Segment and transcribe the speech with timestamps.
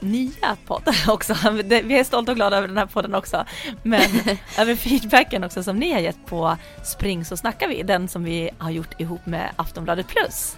[0.00, 1.34] nya podd också.
[1.62, 3.44] Vi är stolta och glada över den här podden också.
[3.82, 4.10] Men
[4.58, 8.50] över feedbacken också som ni har gett på Spring så snackar vi, den som vi
[8.58, 10.56] har gjort ihop med Aftonbladet Plus.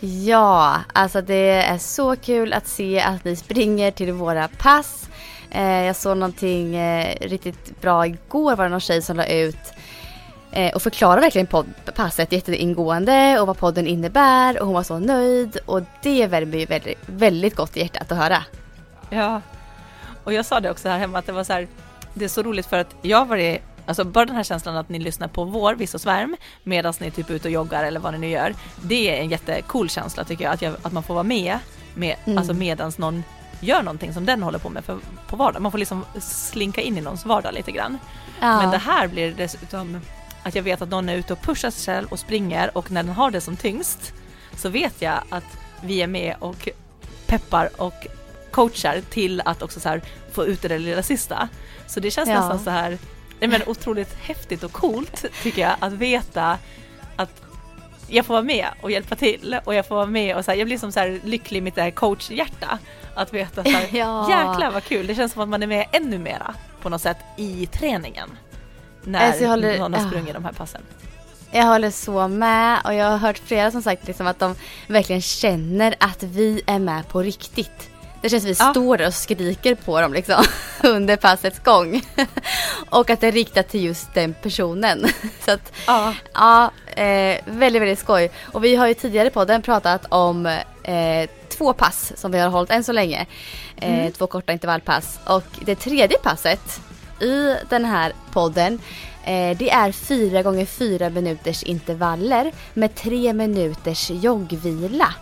[0.00, 5.08] Ja, alltså det är så kul att se att ni springer till våra pass.
[5.50, 9.72] Eh, jag såg någonting eh, riktigt bra igår var det någon tjej som la ut
[10.74, 15.58] och förklarade verkligen podd, passet jätteingående och vad podden innebär och hon var så nöjd
[15.66, 18.44] och det värmer ju väldigt, väldigt gott i hjärtat att höra.
[19.10, 19.40] Ja,
[20.24, 21.68] och jag sa det också här hemma att det var så här,
[22.14, 24.88] det är så roligt för att jag har varit Alltså bara den här känslan att
[24.88, 28.00] ni lyssnar på vår Viss och svärm medan ni typ är ute och joggar eller
[28.00, 28.54] vad ni nu gör.
[28.82, 31.58] Det är en jättecool känsla tycker jag, att, jag, att man får vara med,
[31.94, 32.38] med Mm.
[32.38, 33.24] alltså medans någon
[33.60, 35.62] gör någonting som den håller på med för, på vardagen.
[35.62, 37.98] Man får liksom slinka in i någons vardag lite grann.
[38.40, 38.60] Ja.
[38.60, 40.00] Men det här blir dessutom
[40.46, 43.02] att jag vet att någon är ute och pushar sig själv och springer och när
[43.02, 44.12] den har det som tyngst
[44.56, 45.44] så vet jag att
[45.82, 46.68] vi är med och
[47.26, 48.06] peppar och
[48.50, 51.48] coachar till att också så här få ut det där lilla sista.
[51.86, 52.34] Så det känns Ja.
[52.40, 52.98] nästan så här
[53.40, 56.58] nej men otroligt häftigt och coolt tycker jag att veta
[57.16, 57.42] att
[58.08, 60.58] jag får vara med och hjälpa till och jag får vara med och så här,
[60.58, 62.78] jag blir som så här lycklig i mitt där coachhjärta
[63.14, 64.28] att veta så här, Ja.
[64.30, 67.16] jäklar vad kul, det känns som att man är med ännu mera på något sätt
[67.36, 68.30] i träningen.
[69.06, 70.06] När Alltså, håller- någon har ja.
[70.08, 70.80] sprungit de här passen.
[71.50, 74.54] Jag håller så med och jag har hört flera som sagt liksom att de
[74.86, 77.90] verkligen känner att vi är med på riktigt.
[78.22, 78.70] Det känns som vi Ja.
[78.70, 80.44] står där och skriker på dem liksom
[80.82, 82.02] under passets gång.
[82.90, 85.06] och att det är riktat till just den personen.
[85.44, 86.14] så att Ja.
[86.34, 86.70] ja,
[87.02, 88.30] eh, väldigt väldigt skoj.
[88.52, 90.46] Och vi har ju tidigare på den pratat om
[90.82, 93.26] eh, två pass som vi har hållit än så länge.
[93.76, 95.18] Eh, Två korta intervallpass.
[95.26, 96.80] Och det tredje passet
[97.20, 98.78] i den här podden
[99.24, 105.14] eh, det är fyra gånger fyra minuters intervaller med tre minuters joggvila.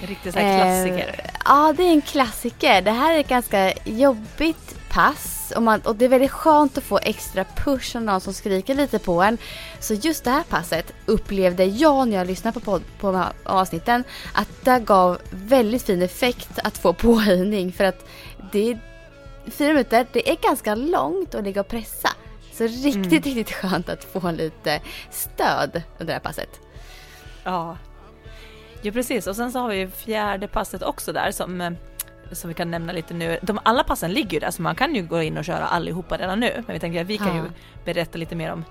[0.00, 1.20] Riktigt så klassiker.
[1.24, 2.82] Eh, ja, det är en klassiker.
[2.82, 6.84] Det här är ett ganska jobbigt pass och, man, och det är väldigt skönt att
[6.84, 9.38] få extra push av någon som skriker lite på en.
[9.80, 14.48] Så just det här passet upplevde jag när jag lyssnade på, podd, på avsnitten att
[14.64, 18.06] det gav väldigt fin effekt att få påhöjning för att
[18.52, 18.78] det är
[19.54, 22.08] fyra minuter, det är ganska långt att ligga och pressa.
[22.52, 26.60] Så riktigt, riktigt skönt att få lite stöd under det här passet.
[27.44, 27.76] Ja.
[28.82, 29.26] ja, precis.
[29.26, 31.70] Och sen så har vi fjärde passet också där som, eh,
[32.32, 33.38] som vi kan nämna lite nu.
[33.42, 36.18] De, alla passen ligger ju där så man kan ju gå in och köra allihopa
[36.18, 36.62] redan nu.
[36.66, 37.42] Men vi tänker att vi kan ju
[37.84, 38.64] berätta lite mer om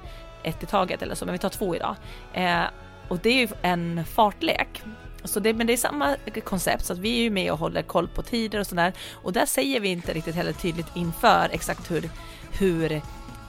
[0.44, 1.96] ett i taget eller så, men vi tar två idag.
[2.34, 2.64] Eh,
[3.08, 4.84] och det är ju en fartlek.
[5.24, 7.82] Så det, men det är samma koncept så att vi är ju med och håller
[7.82, 8.94] koll på tider och sådär.
[9.14, 12.10] Och där säger vi inte riktigt heller tydligt inför exakt hur,
[12.52, 13.02] hur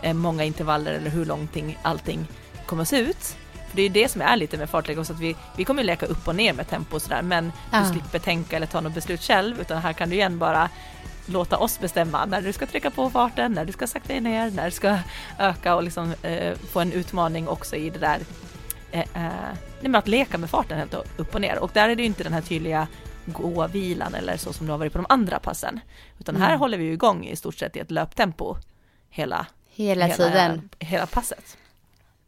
[0.03, 2.27] eh, många intervaller eller hur långt allting
[2.67, 3.37] kommer att se ut.
[3.69, 5.83] För det är ju det som är lite med fartlek också, att vi, vi kommer
[5.83, 7.79] ju leka upp och ner med tempo och sådär, men Ja.
[7.81, 10.69] du slipper tänka eller ta något beslut själv, utan här kan du igen bara
[11.27, 14.65] låta oss bestämma när du ska trycka på farten, när du ska sakta ner, när
[14.65, 14.99] du ska
[15.39, 18.19] öka och liksom eh, få en utmaning också i det där
[18.93, 19.33] eh, eh,
[19.81, 21.59] nej, men att leka med farten helt upp och ner.
[21.59, 22.89] Och där är det ju inte den här tydliga
[23.27, 25.81] gå-vilan eller så som det har varit på de andra passen.
[26.19, 28.57] Utan här håller vi ju igång i stort sett i ett löptempo
[29.11, 30.69] hela, Hela tiden.
[30.79, 31.57] hela passet.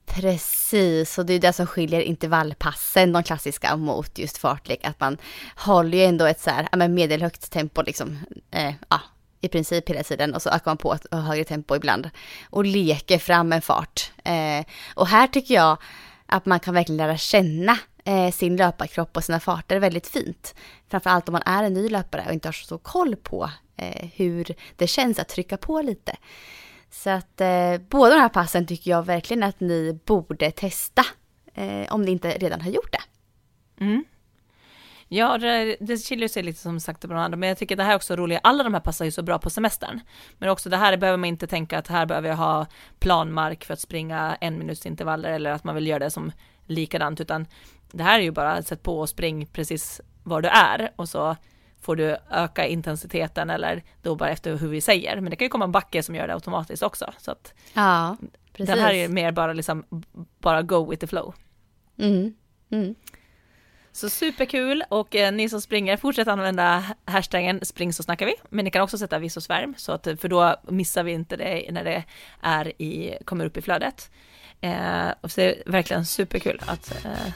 [0.06, 4.84] Precis, och det är det som skiljer intervallpassen, de klassiska, mot just fartlek.
[4.84, 5.18] Att man
[5.56, 8.18] håller ju ändå ett så här, medelhögt tempo liksom,
[8.50, 9.00] eh, ja,
[9.40, 10.34] i princip hela tiden.
[10.34, 12.10] Och så ökar man på ett högre tempo ibland.
[12.50, 14.12] Och leker fram en fart.
[14.24, 14.64] Eh,
[14.94, 15.78] och här tycker jag
[16.30, 20.54] att man kan verkligen lära känna eh, sin löparkropp och sina farter väldigt fint.
[20.88, 24.08] Framförallt om man är en ny löpare och inte har så stor koll på eh,
[24.14, 26.16] hur det känns att trycka på lite.
[26.90, 31.02] Så att eh, båda de här passen tycker jag verkligen att ni borde testa.
[31.54, 33.02] Eh, om ni inte redan har gjort det.
[33.84, 34.04] Mm.
[35.12, 37.92] Ja, det, det skiljer sig lite som sagt de andra, men jag tycker det här
[37.92, 38.40] är också roligt.
[38.42, 40.00] Alla de här passar ju så bra på semestern.
[40.38, 42.66] Men också det här behöver man inte tänka att här behöver jag ha
[42.98, 46.32] planmark för att springa en minuts intervaller eller att man vill göra det som
[46.66, 47.46] likadant, utan
[47.92, 51.36] det här är ju bara sätt på och spring precis var du är och så
[51.80, 55.20] får du öka intensiteten eller då bara efter hur vi säger.
[55.20, 57.12] Men det kan ju komma en backe som gör det automatiskt också.
[57.18, 58.16] Så att Ja,
[58.52, 58.74] precis.
[58.74, 59.84] den här är mer bara liksom,
[60.38, 61.34] bara go with the flow.
[61.98, 62.34] Mm.
[62.70, 62.94] Mm.
[63.92, 68.34] Så superkul och eh, ni som springer, fortsätt använda hashtaggen spring så snackar vi.
[68.48, 71.36] Men ni kan också sätta viss och svärm, så att, för då missar vi inte
[71.36, 72.04] det när det
[72.40, 74.10] är i, kommer upp i flödet.
[74.60, 77.32] Eh, och så är det verkligen superkul att eh,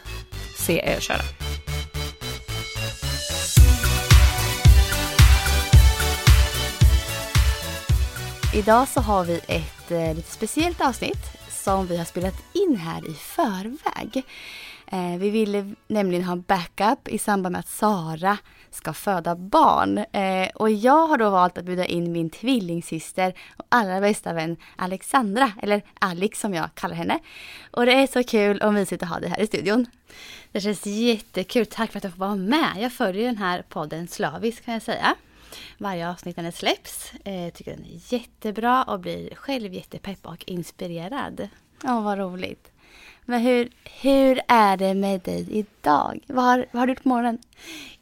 [0.57, 1.23] se er köra.
[8.55, 13.11] Idag så har vi ett eh, lite speciellt avsnitt som vi har spelat in här
[13.11, 14.25] i förväg.
[14.87, 18.39] Eh, vi ville nämligen ha backup i samband med att Sara
[18.71, 19.99] ska föda barn.
[19.99, 24.57] Eh, och jag har då valt att bjuda in min tvillingsyster och allra bästa vän
[24.77, 27.19] Alexandra, eller Alex som jag kallar henne.
[27.71, 29.87] Och det är så kul och mysigt att ha dig här i studion.
[30.53, 31.67] Det känns jättekul.
[31.67, 32.73] Tack för att jag får vara med.
[32.79, 35.15] Jag följer den här podden slaviskt kan jag säga
[35.79, 37.13] varje avsnitt när det släpps.
[37.25, 41.49] Eh, tycker den är jättebra och blir själv jättepepp och inspirerad.
[41.83, 42.74] Ja, vad roligt.
[43.25, 43.69] Men hur,
[44.01, 46.25] hur är det med dig idag?
[46.27, 47.39] Vad har, vad har du gjort på morgonen?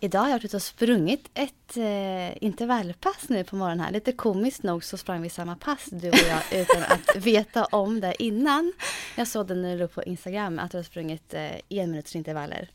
[0.00, 3.92] Idag har jag varit ute och sprungit ett eh, intervallpass nu på morgonen här.
[3.92, 8.00] Lite komiskt nog så sprang vi samma pass du och jag utan att veta om
[8.00, 8.72] det innan.
[9.16, 12.68] Jag såg det när du på Instagram att du har sprungit eh, en minuters intervaller.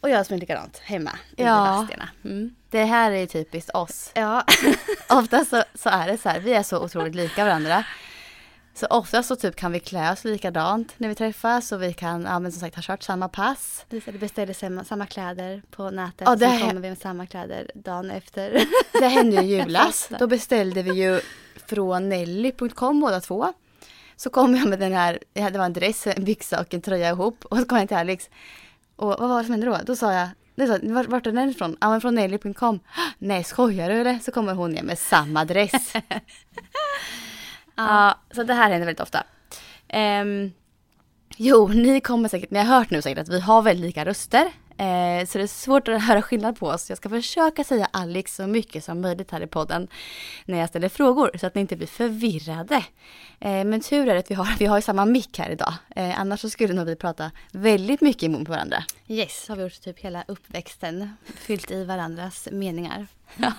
[0.00, 1.88] Och jag har sprungit likadant hemma i Ja.
[2.24, 2.54] Mm.
[2.70, 4.10] Det här är typiskt oss.
[4.14, 4.44] Ja.
[5.08, 7.84] Ofta så, så är det så här, vi är så otroligt lika varandra.
[8.76, 12.22] Så ofta så typ kan vi klä oss likadant när vi träffas och vi kan,
[12.22, 13.84] ja men som sagt ha kört samma pass.
[13.88, 16.22] Vi beställde samma, samma kläder på nätet.
[16.26, 18.64] Ja, det så här- kommer vi med samma kläder dagen efter.
[19.00, 20.08] Det hände ju i julas.
[20.18, 21.20] Då beställde vi ju
[21.66, 23.52] från Nelly.com båda två.
[24.16, 26.82] Så kom jag med den här, ja, det var en dress, en byxa och en
[26.82, 27.44] tröja ihop.
[27.44, 28.28] Och så kom jag till Alex.
[28.96, 29.78] Och vad var det som hände då?
[29.84, 30.28] Då sa jag,
[30.82, 31.76] vart, vart är den ifrån?
[31.80, 32.80] Ja men från Nelly.com.
[33.18, 34.18] Nej skojar du eller?
[34.18, 35.92] Så kommer hon ner med samma dress.
[37.76, 39.22] ja, så det här händer väldigt ofta.
[40.22, 40.52] Um,
[41.36, 44.52] jo, ni kommer säkert, ni har hört nu säkert att vi har väldigt lika röster.
[44.78, 46.88] Eh, så det är svårt att höra skillnad på oss.
[46.88, 49.88] Jag ska försöka säga Alex så mycket som möjligt här i podden
[50.44, 52.84] när jag ställer frågor så att ni inte blir förvirrade.
[53.40, 55.74] Eh, men tur är att vi har, vi har samma mick här idag.
[55.96, 58.84] Eh, annars så skulle nog vi prata väldigt mycket i mun på varandra.
[59.08, 61.16] Yes, har vi gjort typ hela uppväxten.
[61.36, 63.06] Fyllt i varandras meningar.
[63.36, 63.52] Ja.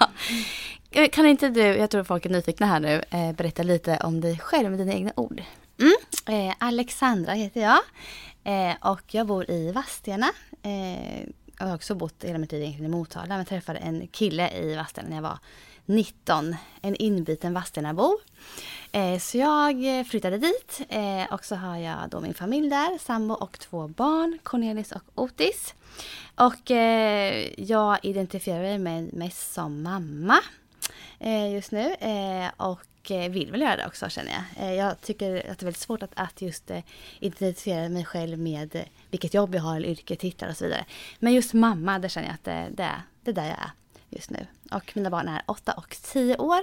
[0.92, 4.22] Eh, Kan inte du, jag tror folk är nyfikna här nu, eh, berätta lite om
[4.22, 5.44] dig själv med dina egna ord?
[6.28, 7.80] Eh, Alexandra heter jag.
[8.46, 10.32] Eh, och jag bor i Vadstena.
[10.64, 11.20] Eh,
[11.60, 13.38] jag har också bott hela mitt liv egentligen i Motala.
[13.38, 15.40] Men träffade en kille i Vadstena när jag var
[15.86, 16.56] 19.
[16.82, 18.18] En inbiten Vadstenabo.
[18.92, 20.82] Eh, så jag flyttade dit.
[20.90, 22.98] Eh, och så har jag då min familj där.
[22.98, 24.40] Sambo och två barn.
[24.44, 25.74] Cornelis och Otis.
[26.36, 30.40] Och eh, jag identifierar mig mest som mamma
[31.20, 31.96] eh, just nu.
[32.00, 32.50] Eh,
[33.06, 34.68] och eh, vill väl göra det också känner jag.
[34.68, 36.80] Eh, jag tycker att det är väldigt svårt att, att just eh,
[37.20, 40.86] identifiera mig själv med vilket jobb jag har eller yrke, titlar och så vidare.
[41.20, 43.72] Men just mamma, det känner jag att det, det, är- det är där jag är
[44.10, 44.48] just nu.
[44.72, 46.60] Och mina barn är 8 och 10 år.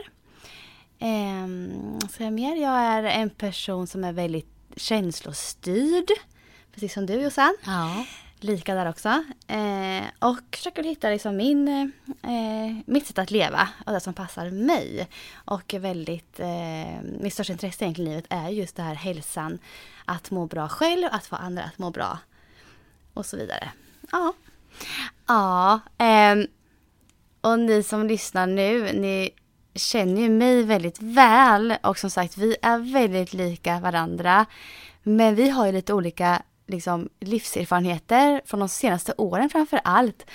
[0.99, 2.57] Ehm, så jag mer?
[2.57, 6.09] Jag är en person som är väldigt känslostyrd.
[6.75, 7.57] Precis som du Jossan.
[7.67, 8.05] Ja.
[8.43, 9.09] Lika där också.
[9.47, 11.69] Eh, och försöker hitta liksom min,
[12.23, 15.09] eh, mitt sätt att leva och det som passar mig.
[15.35, 19.59] Och väldigt, eh, mitt största intresse egentligen i livet är just det här hälsan.
[20.05, 22.19] Att må bra själv, att få andra att må bra.
[23.15, 23.73] Och så vidare.
[24.13, 24.33] Ja.
[25.27, 26.37] Ja, eh,
[27.41, 29.31] och ni som lyssnar nu, ni
[29.75, 34.47] känner ju mig väldigt väl och som sagt vi är väldigt lika varandra.
[35.03, 40.27] Men vi har ju lite olika liksom, livserfarenheter från de senaste åren framför allt.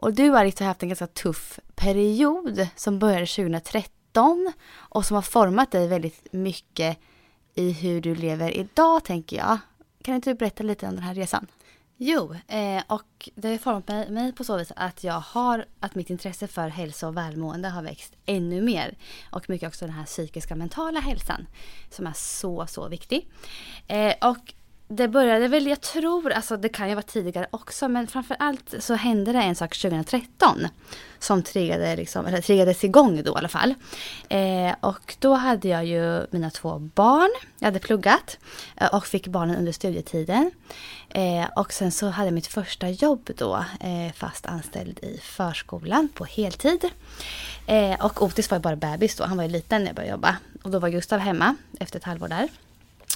[0.00, 5.22] Och du Alex har haft en ganska tuff period som började 2013 och som har
[5.22, 6.98] format dig väldigt mycket
[7.54, 9.58] i hur du lever idag tänker jag.
[10.02, 11.46] Kan inte du berätta lite om den här resan?
[12.02, 15.94] Jo, eh, och det har format mig, mig på så vis att jag har, att
[15.94, 18.96] mitt intresse för hälsa och välmående har växt ännu mer.
[19.30, 21.46] Och mycket också den här psykiska mentala hälsan
[21.90, 23.28] som är så, så viktig.
[23.86, 24.54] Eh, och
[24.92, 28.74] det började väl, jag tror, alltså det kan ju vara tidigare också, men framför allt
[28.78, 30.68] så hände det en sak 2013
[31.18, 33.74] som triggade, liksom, eller triggades igång då i alla fall.
[34.28, 38.38] Eh, och då hade jag ju mina två barn, jag hade pluggat
[38.76, 40.50] eh, och fick barnen under studietiden.
[41.08, 46.08] Eh, och sen så hade jag mitt första jobb då, eh, fast anställd i förskolan
[46.14, 46.84] på heltid.
[47.66, 50.12] Eh, och Otis var ju bara bebis då, han var ju liten när jag började
[50.12, 50.36] jobba.
[50.62, 52.48] Och då var Gustav hemma efter ett halvår där.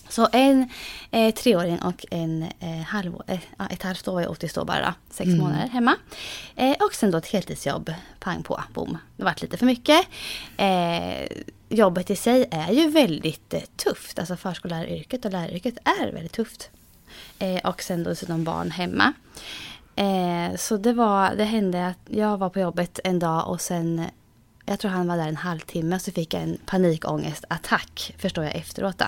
[0.09, 0.69] Så en
[1.11, 5.39] eh, treåring och en eh, halvår, eh, ett halvt år, 80 står bara, sex Mm.
[5.39, 5.97] månader hemma.
[6.57, 8.99] Eh, och sen då ett heltidsjobb, pang på, boom.
[9.17, 10.07] Det varit lite för mycket.
[10.57, 11.27] Eh,
[11.69, 16.71] jobbet i sig är ju väldigt eh, tufft, alltså förskolläraryrket och läraryrket är väldigt tufft.
[17.39, 19.13] Eh, och sen då dessutom barn hemma.
[20.57, 24.07] Så det, var, det hände att jag var på jobbet en dag och sen
[24.67, 28.55] jag tror han var där en halvtimme och så fick jag en panikångestattack, förstår jag
[28.57, 28.99] efteråt.
[28.99, 29.05] Då.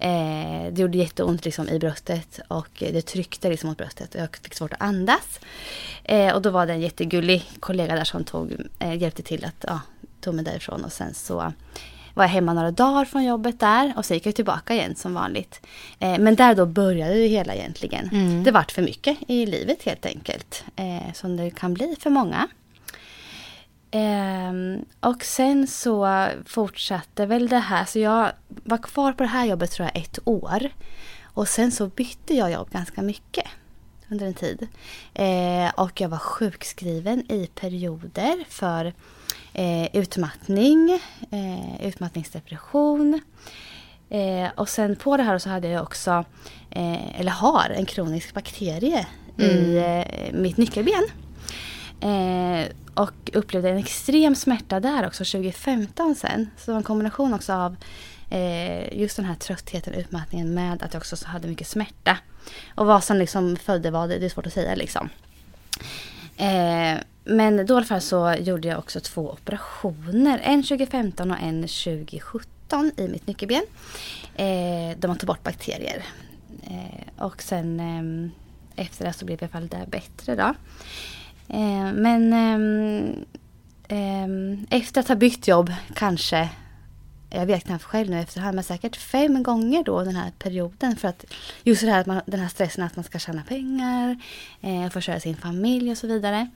[0.00, 4.36] Eh, det gjorde jätteont liksom i bröstet och det tryckte liksom mot bröstet och jag
[4.36, 5.40] fick svårt att andas.
[6.04, 9.64] Eh, och då var det en jättegullig kollega där som tog, eh, hjälpte till att
[9.66, 9.80] ja,
[10.20, 11.52] tog mig därifrån och sen så
[12.14, 15.14] var jag hemma några dagar från jobbet där och så gick jag tillbaka igen som
[15.14, 15.60] vanligt.
[15.98, 18.08] Eh, men där då började det hela egentligen.
[18.44, 20.64] Det vart för mycket i livet helt enkelt.
[20.76, 22.48] Eh, som det kan bli för många.
[23.90, 27.84] Ehm, och sen så fortsatte väl det här.
[27.84, 30.68] Så jag var kvar på det här jobbet tror jag ett år.
[31.22, 33.46] Och sen så bytte jag jobb ganska mycket
[34.10, 34.68] under en tid.
[35.14, 38.92] Eh, och jag var sjukskriven i perioder för
[39.52, 43.20] eh, utmattning, eh, utmattningsdepression.
[44.10, 46.24] Eh, och sen på det här så hade jag också,
[46.70, 51.02] eh, eller har, en kronisk bakterie i eh, mitt nyckelben.
[52.00, 56.50] Eh, och upplevde en extrem smärta där också 2015 sen.
[56.56, 57.76] Så det var en kombination också av
[58.30, 62.18] eh, just den här tröttheten, utmattningen med att jag också hade mycket smärta.
[62.74, 65.08] Och vad som liksom födde vad, det är svårt att säga liksom.
[66.36, 70.40] Eh, men då i alla fall så gjorde jag också två operationer.
[70.42, 73.62] En 2015 och en 2017 i mitt nyckelben.
[74.34, 76.02] Eh, där man tog bort bakterier.
[76.62, 80.54] Eh, och sen eh, efter det så blev jag i alla fall där bättre då.
[81.48, 82.32] Eh, men
[83.88, 86.48] ehm, efter att ha bytt jobb kanske,
[87.30, 90.96] jag vet knappt själv nu efterhand, men säkert fem gånger då den här perioden.
[90.96, 91.24] För att
[91.62, 94.16] just det här, att man, den här stressen att man ska tjäna pengar,
[94.60, 96.48] eh, försörja sin familj och så vidare.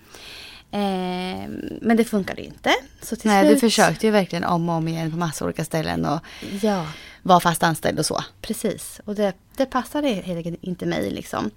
[0.70, 1.48] Eh,
[1.80, 2.70] men det funkade inte.
[3.02, 5.64] Så till Nej, du slut, försökte ju verkligen om och om igen på massa olika
[5.64, 6.20] ställen och
[6.62, 6.86] Ja,
[7.22, 8.24] var fast anställd och så.
[8.40, 9.00] precis.
[9.04, 11.50] Och det, det passade helt enkelt inte mig liksom.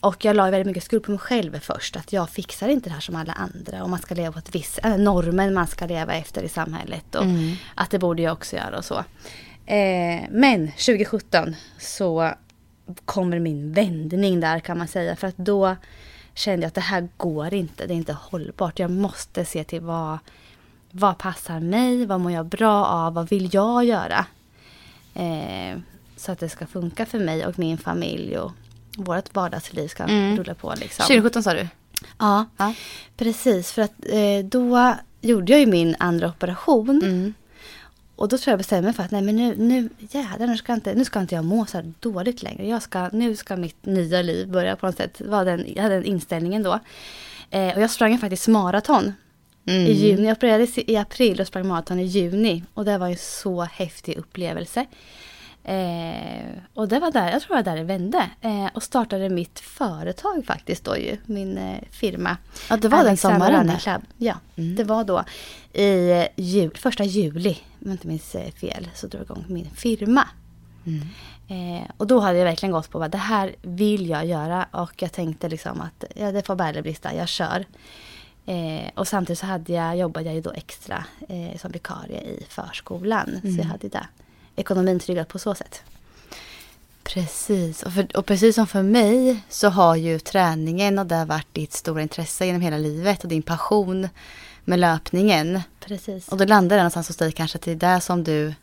[0.00, 1.96] Och jag la väldigt mycket skuld på mig själv först.
[1.96, 3.82] Att jag fixar inte det här som alla andra.
[3.82, 7.14] Och man ska leva på ett visst, äh, normen man ska leva efter i samhället.
[7.14, 7.24] Och
[7.74, 9.04] att det borde jag också göra och så.
[9.66, 12.34] Eh, men 2017 så
[13.04, 15.16] kommer min vändning där kan man säga.
[15.16, 15.76] För att då
[16.34, 17.86] kände jag att det här går inte.
[17.86, 18.78] Det är inte hållbart.
[18.78, 20.18] Jag måste se till vad,
[20.90, 22.06] vad passar mig?
[22.06, 23.14] Vad mår jag bra av?
[23.14, 24.26] Vad vill jag göra?
[25.14, 25.78] Eh,
[26.16, 28.52] så att det ska funka för mig och min familj och
[28.96, 30.74] vårt vardagsliv ska rulla på.
[30.76, 31.02] Liksom.
[31.06, 31.68] 2017 sa du?
[32.18, 32.74] Ja, Ja.
[33.16, 33.72] precis.
[33.72, 37.02] För att eh, då gjorde jag ju min andra operation.
[37.02, 37.34] Mm.
[38.16, 40.72] Och då tror jag bestämde mig för att nej men nu, nu jädrar, nu ska,
[40.74, 42.66] inte, nu ska inte jag må så här dåligt längre.
[42.68, 45.20] Jag ska, nu ska mitt nya liv börja på något sätt.
[45.20, 46.78] Var den, jag hade den inställningen då.
[47.50, 49.12] Eh, och jag sprang faktiskt maraton.
[49.64, 52.64] I juni, jag opererades i april och sprang maraton i juni.
[52.74, 54.86] Och det var ju så häftig upplevelse.
[55.64, 58.30] Eh, och det var där, jag tror det var där det vände.
[58.40, 62.36] Eh, och startade mitt företag faktiskt då ju, min eh, firma.
[62.70, 63.78] Ja, det var den sommaren.
[63.78, 64.02] Club.
[64.18, 65.24] Ja, det var då
[65.72, 69.44] i eh, jul, första juli, om jag inte minns eh, fel, så drog jag igång
[69.48, 70.28] min firma.
[71.48, 75.02] Eh, och då hade jag verkligen gått på vad det här vill jag göra och
[75.02, 77.64] jag tänkte liksom att ja, det får bära eller brista, jag kör.
[78.46, 82.46] Eh, och samtidigt så hade jag, jobbade jag ju då extra eh, som vikarie i
[82.48, 83.40] förskolan.
[83.42, 84.06] Så jag hade det
[84.56, 85.82] ekonomin tryggat på så sätt.
[87.02, 91.26] Precis, och, för, och precis som för mig så har ju träningen och det har
[91.26, 94.08] varit ditt stora intresse genom hela livet och din passion
[94.64, 95.60] med löpningen.
[95.80, 96.28] Precis.
[96.28, 98.54] Och då landar det någonstans hos dig kanske att det är det som du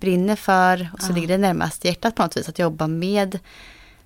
[0.00, 3.38] brinner för och så ligger det närmast hjärtat på något vis att jobba med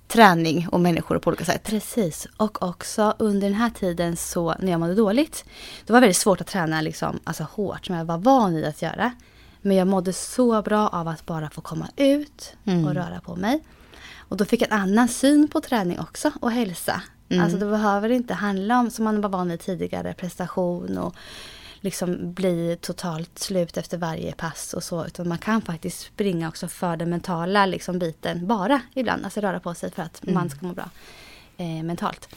[0.09, 1.63] träning och människor på olika sätt.
[1.63, 2.27] Precis.
[2.37, 5.45] Och också under den här tiden så när jag mådde dåligt.
[5.85, 8.81] Det var väldigt svårt att träna liksom, alltså hårt som jag var van vid att
[8.81, 9.11] göra.
[9.61, 12.53] Men jag mådde så bra av att bara få komma ut
[12.85, 13.63] och röra på mig.
[14.17, 17.01] Och då fick jag en annan syn på träning också och hälsa.
[17.41, 21.15] Alltså det behöver inte handla om, som man var van vid tidigare, prestation och
[21.81, 25.05] liksom bli totalt slut efter varje pass och så.
[25.05, 29.23] Utan man kan faktiskt springa också för den mentala liksom, biten bara ibland.
[29.25, 30.89] Alltså röra på sig för att man ska må bra
[31.57, 32.29] eh, mentalt.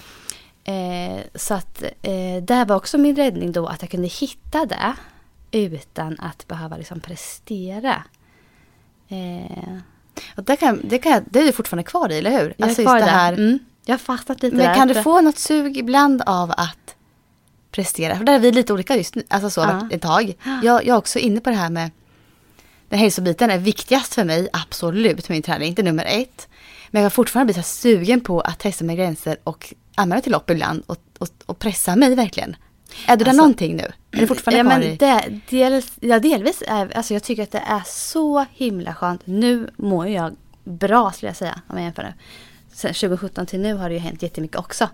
[0.64, 4.94] Eh, så att eh, det var också min räddning då att jag kunde hitta det
[5.50, 8.02] utan att behöva liksom prestera.
[9.08, 9.76] Eh,
[10.37, 12.54] Och det, kan, det, kan, det är du fortfarande kvar i, eller hur?
[12.56, 13.58] jag är Alltså kvar just det här, Mm.
[13.84, 14.75] Jag har fastnat lite Men där.
[14.75, 16.81] kan du få något sug ibland av att
[17.73, 18.17] prestera?
[18.17, 19.88] För där är vi lite olika just nu, alltså så Ja.
[19.91, 20.35] ett tag.
[20.45, 21.91] Jag, jag är också inne på det här med
[22.88, 26.49] den hälsobiten är viktigast för mig, absolut, min träning, inte nummer ett.
[26.91, 30.50] Men jag har fortfarande blivit sugen på att testa mina gränser och använda till lopp
[30.50, 32.57] ibland och, och, och pressa mig verkligen.
[33.07, 33.93] Är det där Alltså- någonting nu?
[34.11, 34.97] Är det fortfarande ja, men i?
[34.97, 36.62] det, dels, ja, delvis.
[36.69, 39.21] Är, alltså jag tycker att det är så himla skönt.
[39.25, 42.12] Nu mår jag bra skulle jag säga om jag jämför nu.
[42.73, 44.88] Sen 2017 till nu har det ju hänt jättemycket också.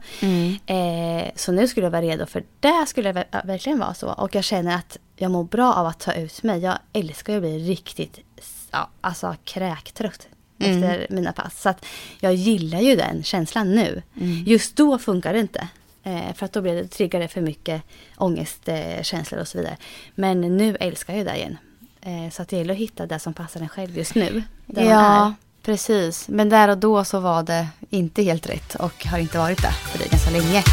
[0.66, 4.12] Eh, så nu skulle jag vara redo för det skulle jag verkligen vara så.
[4.12, 6.60] Och jag känner att jag mår bra av att ta ut mig.
[6.60, 8.20] Jag älskar att bli riktigt
[8.70, 11.62] ja, alltså kräktrött efter mina pass.
[11.62, 11.84] Så att
[12.20, 14.02] jag gillar ju den känslan nu.
[14.46, 15.68] Just då funkar det inte.
[16.02, 17.82] Eh, för att då blir det, triggar det för mycket
[18.16, 19.76] ångestkänslor eh, känslor och så vidare.
[20.14, 21.58] Men nu älskar jag det igen.
[22.00, 24.42] Eh, så att det gäller att hitta det som passar en själv just nu.
[24.66, 25.34] Ja.
[25.62, 26.28] Precis.
[26.28, 29.72] Men där och då så var det inte helt rätt och har inte varit det
[29.72, 30.64] för dig ganska länge.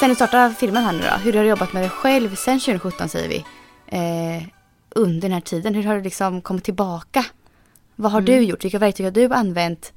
[0.00, 2.60] Sen du startade filmen här nu då, hur har du jobbat med dig själv sen
[2.60, 3.44] 2017 säger vi?
[3.86, 4.42] Eh,
[4.90, 7.24] under den här tiden, hur har du liksom kommit tillbaka?
[7.96, 8.64] Vad har du gjort?
[8.64, 9.92] Vilka verktyg har du använt?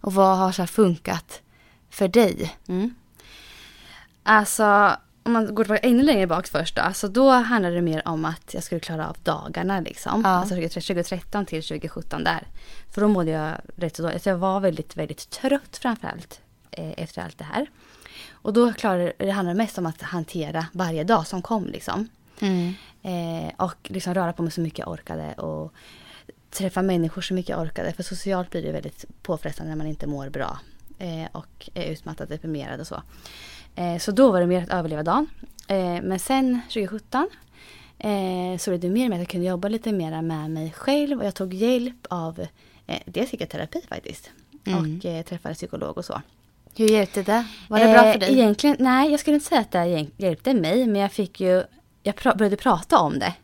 [0.00, 1.40] Och vad har så funkat
[1.90, 2.56] för dig?
[2.68, 2.94] Mm.
[4.22, 4.96] Alltså,
[5.28, 6.82] om man går tillbaka ännu längre bak först då.
[6.82, 10.22] Alltså då handlade det mer om att jag skulle klara av dagarna liksom.
[10.24, 10.30] Ja.
[10.30, 12.46] Alltså 2013 till 2017 där.
[12.90, 14.14] För då mådde jag rätt så dåligt.
[14.14, 17.66] Alltså jag var väldigt, väldigt trött framförallt eh, efter allt det här.
[18.30, 22.08] Och då klarade det handlade mest om att hantera varje dag som kom liksom.
[23.02, 25.72] Eh, och liksom röra på mig så mycket jag orkade och
[26.50, 27.92] träffa människor så mycket jag orkade.
[27.92, 30.58] För socialt blir det väldigt påfrestande när man inte mår bra.
[30.98, 33.02] Eh, och är utmattad, deprimerad och så.
[33.78, 35.26] Eh, så då var det mer att överleva dagen.
[35.68, 37.28] Eh, men sen 2017
[37.98, 41.18] eh, så blev det mer med att jag kunde jobba lite mer med mig själv.
[41.18, 42.46] Och jag tog hjälp av,
[42.86, 44.30] eh, dels gick jag terapi faktiskt.
[44.98, 46.22] Och eh, träffade psykolog och så.
[46.76, 47.46] Hur hjälpte det?
[47.68, 48.32] Var det bra för Eh, dig?
[48.32, 50.86] Egentligen, nej, jag skulle inte säga att det hjälp- hjälpte mig.
[50.86, 51.62] Men jag fick ju,
[52.02, 53.34] jag pra- började prata om det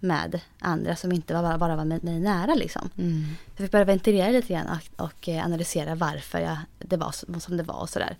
[0.00, 2.90] med andra som inte var, bara var mig, mig nära liksom.
[2.98, 3.24] Mm.
[3.56, 7.40] Jag fick börja ventilera lite grann och, och eh, analysera varför jag, det var som,
[7.40, 8.16] som det var och sådär.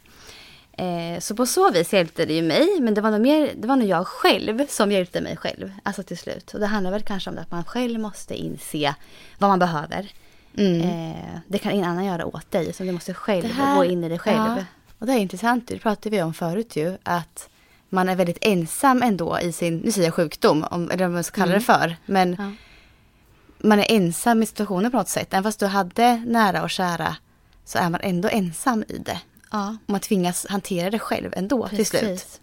[0.80, 3.68] Eh, så på så vis hjälpte det ju mig, men det var nog mer, det
[3.68, 5.72] var nog jag själv som hjälpte mig själv.
[5.82, 6.54] Alltså till slut.
[6.54, 8.94] Och det handlar väl kanske om att man själv måste inse
[9.38, 10.08] vad man behöver.
[10.56, 13.84] Eh, det kan ingen annan göra åt dig, så du måste själv Det här- gå
[13.84, 14.36] in i det själv.
[14.36, 14.64] Ja,
[14.98, 17.48] och det är intressant, det pratade vi om förut ju, att
[17.88, 21.24] man är väldigt ensam ändå i sin, nu säger jag sjukdom, om, eller vad man
[21.24, 22.52] ska kalla det för, men Ja.
[23.58, 25.28] man är ensam i situationen på något sätt.
[25.34, 27.16] Även fast du hade nära och kära
[27.64, 29.20] så är man ändå ensam i det.
[29.50, 29.76] Ja.
[29.86, 32.00] Och man tvingas hantera det själv ändå till slut.
[32.00, 32.40] Precis.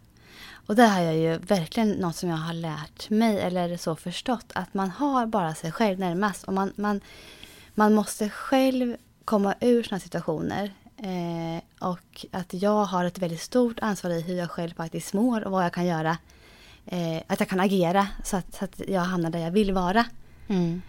[0.67, 4.51] Och det här är ju verkligen något som jag har lärt mig eller så förstått.
[4.55, 6.43] Att man har bara sig själv närmast.
[6.43, 7.01] Och man, man,
[7.75, 10.73] man måste själv komma ur sådana situationer.
[10.97, 15.43] Eh, och att jag har ett väldigt stort ansvar i hur jag själv faktiskt mår
[15.43, 16.17] och vad jag kan göra.
[16.85, 20.05] Eh, att jag kan agera så att, så att jag hamnar där jag vill vara.
[20.47, 20.81] Mm.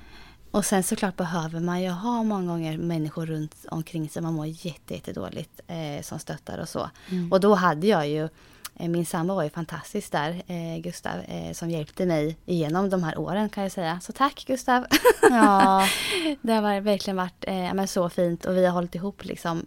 [0.51, 4.47] Och sen såklart behöver man ju ha många gånger människor runt omkring sig man mår
[4.47, 6.91] jätte, jätte dåligt eh, som stöttar och så.
[7.31, 8.29] Och då hade jag ju,
[8.77, 13.03] eh, min sambo var ju fantastisk där, eh, Gustav, eh, som hjälpte mig igenom de
[13.03, 14.01] här åren kan jag säga.
[14.01, 14.87] Så tack Gustav!
[15.23, 15.89] Ja.
[16.43, 19.67] det har verkligen varit eh, men så fint och vi har hållit ihop liksom.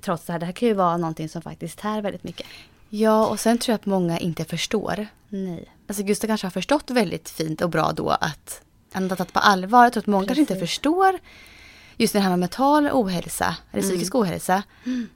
[0.00, 2.46] Trots det här, det här kan ju vara någonting som faktiskt tär väldigt mycket.
[2.88, 5.06] ja, och sen tror jag att många inte förstår.
[5.28, 5.68] Nej.
[5.86, 8.62] Alltså Gustav kanske har förstått väldigt fint och bra då att
[8.92, 9.84] har tagit på allvar.
[9.84, 10.70] Jag tror att många kanske inte Precis.
[10.70, 11.18] förstår
[11.96, 14.62] just när det handlar om mental ohälsa eller psykisk ohälsa.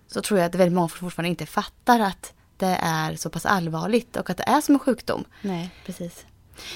[0.07, 4.17] Så tror jag att väldigt många fortfarande inte fattar att det är så pass allvarligt
[4.17, 5.25] och att det är som en sjukdom.
[5.43, 6.27] Nej, precis.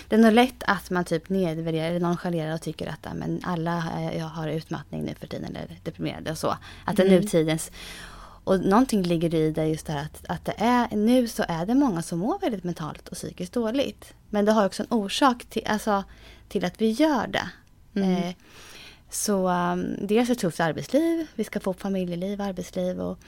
[0.09, 3.85] Det är nog lätt att man typ nedvärderar eller nonchalerar och tycker att men alla
[3.97, 6.57] eh, jag har utmattning nu för tiden eller deprimerade och så.
[6.85, 7.71] Att det är nutidens.
[8.45, 11.67] Och någonting ligger i det just det här att, att det är, nu så är
[11.67, 14.15] det många som mår väldigt mentalt och psykiskt dåligt.
[14.31, 16.05] Men det har också en orsak till, alltså,
[16.51, 17.51] till att vi gör det.
[18.01, 18.35] Eh,
[19.11, 23.19] så um, dels ett tufft arbetsliv, vi ska få upp familjeliv, arbetsliv och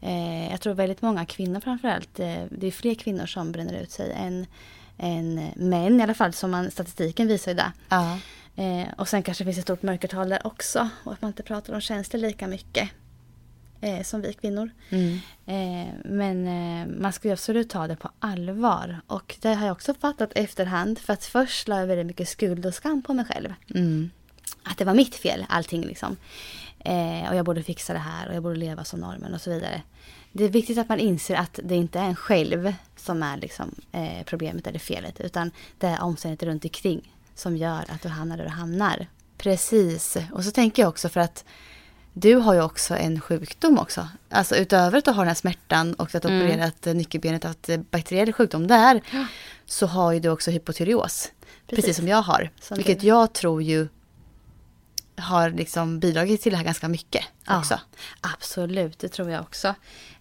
[0.00, 3.90] eh, jag tror väldigt många kvinnor framförallt, eh, det är fler kvinnor som bränner ut
[3.90, 4.46] sig än,
[4.98, 7.72] än män i alla fall, som man, statistiken visar ju det.
[7.88, 8.18] Ja.
[8.56, 11.74] Eh, och sen kanske finns ett stort mörkertal där också och att man inte pratar
[11.74, 12.90] om känslor lika mycket
[13.82, 14.70] eh, som vi kvinnor.
[15.46, 19.00] Eh, men eh, man ska ju absolut ta det på allvar.
[19.06, 20.98] Och det har jag också fattat efterhand.
[20.98, 23.54] För att först la jag väldigt mycket skuld och skam på mig själv.
[24.62, 26.16] Att det var mitt fel allting liksom.
[26.78, 29.50] Eh, och jag borde fixa det här och jag borde leva som normen och så
[29.50, 29.82] vidare.
[30.32, 33.74] Det är viktigt att man inser att det inte är en själv som är liksom,
[33.92, 35.20] eh, problemet eller felet.
[35.20, 39.06] Utan det är omständigheter runt omkring som gör att du hamnar där du hamnar.
[39.38, 40.16] Precis.
[40.32, 41.44] Och så tänker jag också för att
[42.12, 44.08] du har ju också en sjukdom också.
[44.28, 47.44] Alltså utöver att du har den här smärtan och att du har opererat eh, nyckelbenet
[47.44, 49.02] ett eh, bakteriell sjukdom där.
[49.66, 51.32] Så har ju du också hypotyreos.
[51.66, 52.50] Precis, som jag har.
[52.60, 53.06] Som vilket du.
[53.06, 53.88] jag tror ju
[55.16, 57.80] har liksom bidragit till det här ganska mycket också.
[58.20, 59.74] Absolut, det tror jag också.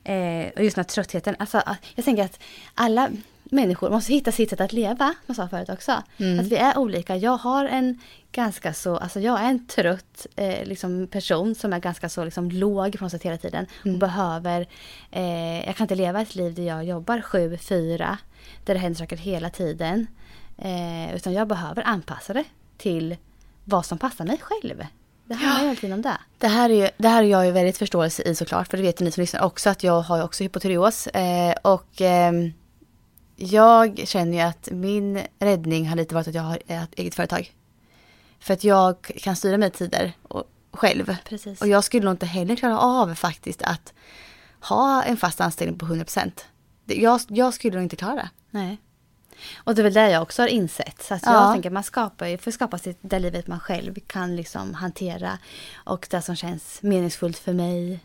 [0.04, 1.36] Eh, och just den här tröttheten.
[1.39, 1.62] Alltså,
[1.95, 2.39] jag tänker att
[2.75, 3.10] alla
[3.51, 5.91] människor måste hitta sitt sätt att leva, jag sa förut också.
[6.39, 7.15] Att vi är olika.
[7.15, 7.99] Jag har en
[8.31, 12.51] ganska så, alltså jag är en trött eh, liksom person som är ganska så liksom
[12.51, 13.65] låg på något sätt hela tiden.
[13.93, 14.67] Och behöver,
[15.11, 18.17] eh, jag kan inte leva ett liv där jag jobbar sju, fyra,
[18.65, 20.07] där det händer saker hela tiden.
[20.57, 22.45] Eh, utan jag behöver anpassa det
[22.77, 23.17] till
[23.63, 24.85] vad som passar mig själv.
[25.25, 26.17] Det handlar ju hela om det.
[26.37, 28.67] Det här, är det här är jag ju väldigt förståelse i såklart.
[28.67, 31.07] För det vet ju ni som lyssnar också att jag har ju också hypotyreos.
[31.07, 32.53] Eh, och ehm,
[33.41, 37.54] jag känner ju att min räddning har lite varit att jag har ett eget företag.
[38.39, 41.15] För att jag kan styra mina tider och, själv.
[41.25, 41.62] Precis.
[41.62, 43.93] Och jag skulle nog inte heller klara av faktiskt att
[44.62, 46.45] ha en fast anställning på 100 procent.
[46.86, 48.30] Jag, jag skulle nog inte klara det.
[48.49, 48.77] Nej.
[49.56, 51.04] Och det är väl det jag också har insett.
[51.04, 51.34] Så att Ja.
[51.34, 55.38] jag tänker man skapar ju, får skapa sitt, det livet man själv kan liksom hantera.
[55.73, 57.99] Och det som känns meningsfullt för mig.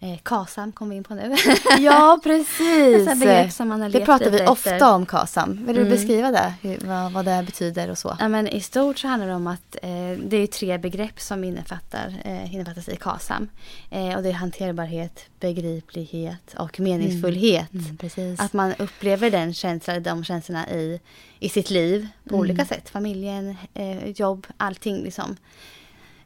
[0.00, 1.34] Eh, KASAM kom vi in på nu.
[1.78, 3.04] Ja, precis.
[3.92, 4.94] Det pratar vi lite ofta efter.
[4.94, 5.66] om, KASAM.
[5.66, 6.54] Vill du beskriva det?
[6.62, 8.16] Hur, vad, vad det betyder och så?
[8.20, 9.90] Ja, men I stort så handlar det om att eh,
[10.26, 13.48] det är tre begrepp som innefattar, eh, innefattas i KASAM.
[13.90, 17.72] Eh, och det är hanterbarhet, begriplighet och meningsfullhet.
[17.74, 18.40] Mm, precis.
[18.40, 21.00] Att man upplever den känslan, de känslorna i,
[21.38, 22.40] i sitt liv på Mm.
[22.40, 22.88] olika sätt.
[22.90, 25.36] Familjen, eh, jobb, allting liksom.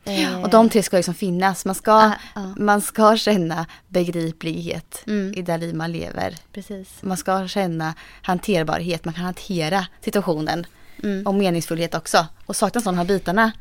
[0.04, 1.64] Eh, Och de tre ska liksom finnas.
[1.64, 2.54] Man ska, Ah, ja.
[2.56, 5.34] man ska känna begriplighet Mm.
[5.36, 6.36] i det liv man lever.
[6.52, 6.88] Precis.
[7.02, 10.66] Man ska känna hanterbarhet, man kan hantera situationen.
[11.02, 11.26] Mm.
[11.26, 12.26] Och meningsfullhet också.
[12.46, 13.52] Och saknas de här bitarna,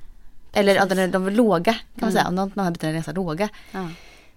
[0.53, 2.13] eller ja, de, är- de är låga kan man Mm.
[2.13, 3.49] säga, om de, de här bitarna är ganska låga.
[3.71, 3.87] Ja.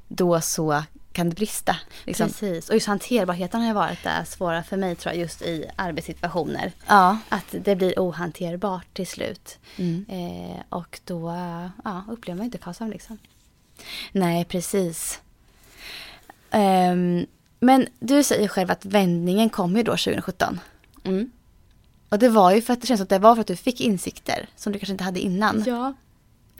[0.08, 0.82] Då så
[1.14, 1.76] kan det brista.
[2.04, 2.28] Liksom.
[2.28, 2.68] Precis.
[2.68, 6.72] Och just hanterbarheten har ju varit det svåra för mig tror jag just i arbetssituationer.
[6.86, 7.18] Ja.
[7.28, 9.58] Att det blir ohanterbart till slut.
[9.76, 10.04] Mm.
[10.08, 11.34] Eh, och då
[11.84, 13.18] ja, upplever man inte KASAM liksom.
[14.12, 15.20] Nej, precis.
[16.50, 17.26] Ehm,
[17.60, 20.60] men du säger själv att vändningen kom ju då 2017.
[21.04, 21.30] Mm.
[22.08, 23.80] Och det var ju för att det känns att det var för att du fick
[23.80, 25.64] insikter som du kanske inte hade innan.
[25.66, 25.94] Ja,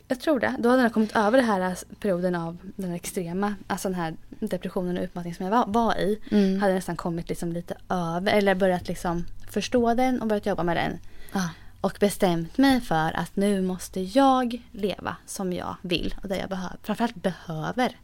[0.07, 0.55] jag tror det.
[0.59, 4.15] Då hade jag kommit över den här perioden av den här extrema, alltså den här
[4.29, 6.19] depressionen och utmattningen som jag var, var i.
[6.31, 6.61] Mm.
[6.61, 10.77] Hade nästan kommit liksom lite över, eller börjat liksom förstå den och börjat jobba med
[10.77, 10.99] den.
[11.33, 11.49] Ja.
[11.81, 16.49] Och bestämt mig för att nu måste jag leva som jag vill och det jag
[16.49, 16.77] behöver.
[16.83, 17.97] Framförallt behöver.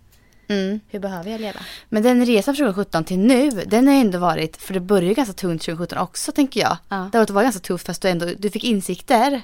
[0.48, 0.80] Mm.
[0.90, 1.60] Hur behöver jag leva?
[1.90, 5.34] Men den resan från 2017 till nu, den har ändå varit, för det började ganska
[5.34, 6.78] tungt 2017 också tänker jag.
[6.90, 7.10] Ja.
[7.12, 9.42] Det var ganska tufft fast du ändå, du fick insikter.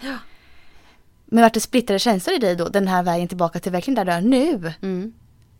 [1.30, 4.06] Men vart det splittrade känslor i dig då, den här vägen tillbaka till verkligen där
[4.06, 4.74] du är nu?
[4.82, 5.14] Mm.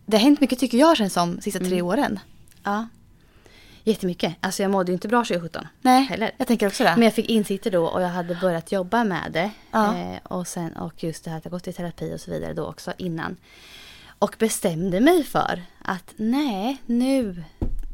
[0.06, 2.18] Det har hänt mycket tycker jag känns som, de sista tre åren.
[2.62, 2.86] Ja.
[3.84, 4.34] Jättemycket.
[4.40, 5.66] Alltså jag mådde ju inte bra 2017.
[5.80, 6.30] Nej, Heller.
[6.36, 6.94] jag tänker också det.
[6.96, 9.50] Men jag fick insikter då och jag hade börjat jobba med det.
[9.70, 9.96] Ja.
[9.96, 12.52] Eh, och, sen, och just det här att jag gått i terapi och så vidare
[12.52, 13.36] då också innan.
[14.18, 17.44] Och bestämde mig för att nej, nu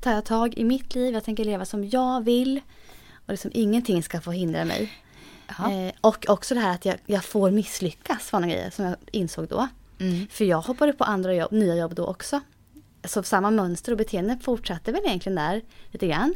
[0.02, 1.14] tar jag tag i mitt liv.
[1.14, 2.60] Jag tänker leva som jag vill.
[3.26, 4.92] Och liksom ingenting ska få hindra mig.
[5.58, 8.96] Eh, och också det här att jag, jag får misslyckas var en grej som jag
[9.12, 9.68] insåg då.
[10.00, 10.26] Mm.
[10.30, 12.40] För jag hoppade på andra jobb, nya jobb då också.
[13.04, 16.34] Så samma mönster och beteende fortsatte väl egentligen där lite grann.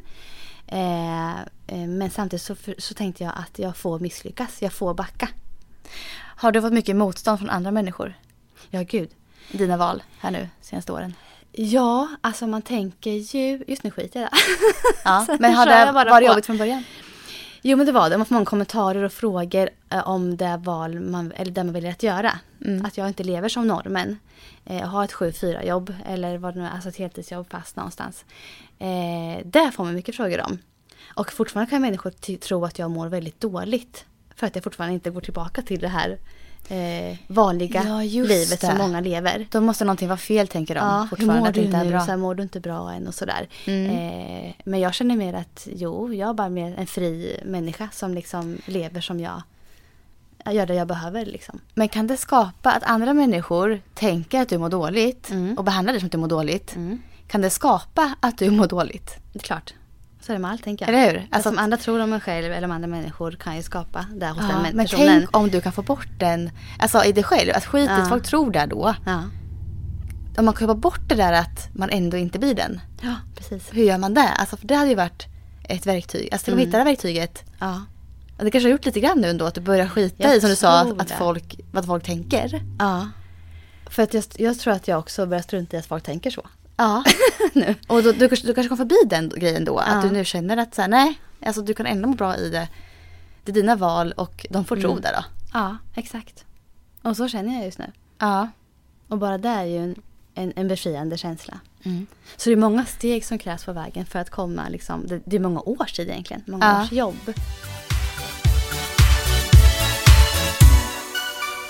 [0.66, 5.28] Eh, eh, men samtidigt så, så tänkte jag att jag får misslyckas, jag får backa.
[6.18, 8.14] Har du fått mycket motstånd från andra människor?
[8.70, 9.10] Ja, gud.
[9.52, 11.14] Dina val här nu senaste åren?
[11.52, 13.64] Ja, alltså man tänker ju...
[13.66, 15.00] Just nu skiter jag i det.
[15.04, 16.84] Ja, men har det varit jobbigt från början?
[17.62, 18.16] Jo men det var det.
[18.16, 21.90] Man får många kommentarer och frågor eh, om det val man, eller det man väljer
[21.90, 22.38] att göra.
[22.84, 24.18] Att jag inte lever som normen.
[24.64, 28.24] Eh, har ett 7-4 jobb eller vad det nu är, alltså ett heltidsjobb fast någonstans.
[28.78, 30.58] Eh, det får man mycket frågor om.
[31.14, 34.04] Och fortfarande kan människor tro att jag mår väldigt dåligt.
[34.34, 36.18] För att jag fortfarande inte går tillbaka till det här
[36.68, 38.78] eh, vanliga Ja, livet som det.
[38.78, 39.46] många lever.
[39.50, 41.40] Då måste någonting vara fel tänker de Ja, fortfarande.
[41.40, 41.90] mår att det du inte är nu?
[41.90, 42.00] bra.
[42.00, 43.48] Så här, mår du inte bra än och sådär.
[43.66, 43.90] Mm.
[44.46, 48.14] Eh, men jag känner mer att jo, jag är bara mer en fri människa som
[48.14, 49.42] liksom lever som jag,
[50.44, 51.60] jag gör det jag behöver liksom.
[51.74, 55.58] Men kan det skapa att andra människor tänker att du mår dåligt Mm.
[55.58, 56.76] och behandlar dig som att du mår dåligt?
[56.76, 57.02] Mm.
[57.26, 59.16] Kan det skapa att du mår dåligt?
[59.32, 59.74] Det är klart.
[60.28, 60.94] Så är det med allt tänker jag.
[60.94, 61.18] Eller hur?
[61.18, 64.06] Alltså, Alltså, som andra tror om en själv eller om andra människor kan ju skapa
[64.14, 65.06] det hos ja, den men men personen.
[65.06, 67.96] tänk om du kan få bort den, alltså i dig själv, att skit i Ja.
[68.02, 68.94] att folk tror det då.
[69.06, 69.22] Ja.
[70.38, 72.80] Om man kan få bort det där att man ändå inte blir den.
[73.00, 73.68] ja, precis.
[73.72, 74.28] Hur gör man det?
[74.28, 75.26] Alltså för det hade ju varit
[75.64, 76.28] ett verktyg.
[76.32, 76.62] Alltså till Mm.
[76.62, 77.44] att hitta det verktyget.
[77.58, 77.82] Ja.
[78.38, 80.40] Och det kanske har gjort lite grann nu ändå att du börjar skita Jag i
[80.40, 82.62] som du sa att folk, vad folk tänker.
[82.78, 83.08] ja.
[83.90, 86.46] För att jag, jag tror att jag också börjar strunta i att folk tänker så.
[86.78, 87.04] Ja.
[87.52, 87.74] nu.
[87.86, 89.78] Och då, du, kanske, du kanske kom förbi den grejen då.
[89.78, 90.00] Att Ja.
[90.02, 92.68] du nu känner att så här, nej, alltså du kan ändå må bra i det.
[93.44, 95.02] det är dina val och de får tro Mm.
[95.02, 95.24] det då.
[95.52, 96.44] Ja, exakt.
[97.02, 97.92] Och så känner jag just nu.
[98.18, 98.48] Ja.
[99.08, 99.94] Och bara det är ju en,
[100.34, 101.60] en, en befriande känsla.
[101.84, 102.06] Mm.
[102.36, 105.36] Så det är många steg som krävs på vägen för att komma liksom, det, det
[105.36, 106.82] är många års tid egentligen, många Ja.
[106.82, 107.32] års jobb.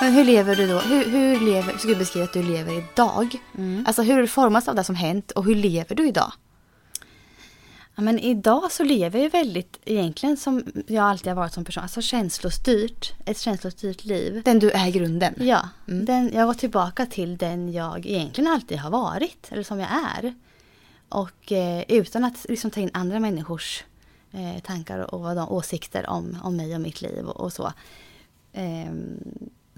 [0.01, 0.79] Men hur lever du då?
[0.79, 3.37] Hur, hur lever, skulle du beskriva att du lever idag?
[3.59, 3.85] Mm.
[3.87, 6.33] Alltså hur formas av det som hänt och hur lever du idag?
[7.95, 11.83] Ja, men idag så lever jag väldigt, egentligen som jag alltid har varit som person,
[11.83, 13.13] alltså känslostyrt.
[13.27, 14.43] Ett känslostyrt liv.
[14.45, 15.35] Den du är i grunden?
[15.39, 16.05] Ja, Mm.
[16.05, 20.35] den, jag går tillbaka till den jag egentligen alltid har varit, eller som jag är.
[21.09, 23.85] Och eh, utan att liksom ta in andra människors
[24.33, 27.73] eh, tankar och vad de, åsikter om, om mig och mitt liv och, och så.
[28.53, 29.19] Ehm,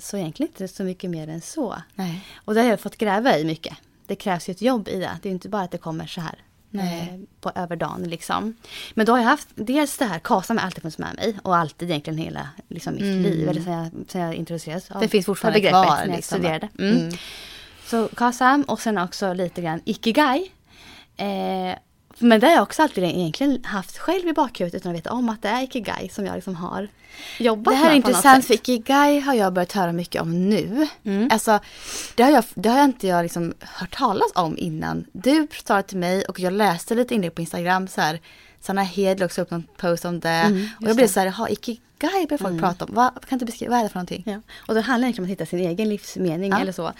[0.02, 1.82] så egentligen inte så mycket mer än så.
[1.94, 2.24] Nej.
[2.44, 3.76] Och det har jag fått gräva i mycket.
[4.06, 5.18] Det krävs ju ett jobb i det.
[5.22, 6.34] Det är inte bara att det kommer så här
[6.70, 7.00] Nej.
[7.00, 8.54] eh, på över dagen liksom.
[8.94, 11.56] Men då har jag haft dels det här, KASAM har alltid funnits med mig och
[11.56, 13.22] alltid egentligen hela liksom, mitt Mm.
[13.22, 13.48] liv.
[13.48, 16.38] Eller sen jag, sen jag introducerades av Det finns fortfarande begreppet kvar, när jag liksom,
[16.38, 16.68] studerade.
[16.78, 16.96] Mm.
[16.96, 17.12] Mm.
[17.84, 20.52] Så KASAM och sen också lite grann Ikigai.
[21.16, 21.74] Eh,
[22.20, 25.28] men det har jag också alltid egentligen haft själv i bakhuvudet utan att veta om
[25.28, 26.88] att det är Ikigai som jag liksom har
[27.38, 30.88] jobbat Det här är med intressant för Ikigai har jag börjat höra mycket om nu.
[31.04, 31.28] Mm.
[31.32, 31.60] Alltså,
[32.14, 35.06] det har jag, det har jag inte jag liksom hört talas om innan.
[35.12, 38.20] Du det till mig och jag läste lite inlägg på Instagram så här.
[38.60, 40.28] Sanna Hed la också upp någon post om det.
[40.28, 42.94] Mm, och jag blev så här, jaha, Ikigai börjar folk prata om.
[42.94, 44.22] Vad, kan du beskriva, vad är det för någonting?
[44.26, 44.40] Ja.
[44.66, 46.60] Och det handlar egentligen om att hitta sin egen livsmening Ja.
[46.60, 46.92] eller så.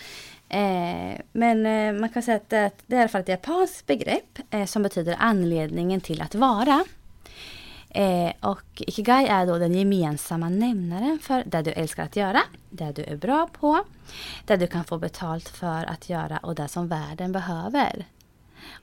[0.50, 3.86] Eh, men eh, man kan säga att det, det är i alla fall ett japanskt
[3.86, 6.84] begrepp eh, som betyder anledningen till att vara.
[7.90, 12.92] Eh, och Ikigai är då den gemensamma nämnaren för det du älskar att göra, det
[12.92, 13.84] du är bra på,
[14.46, 18.04] det du kan få betalt för att göra och det som världen behöver.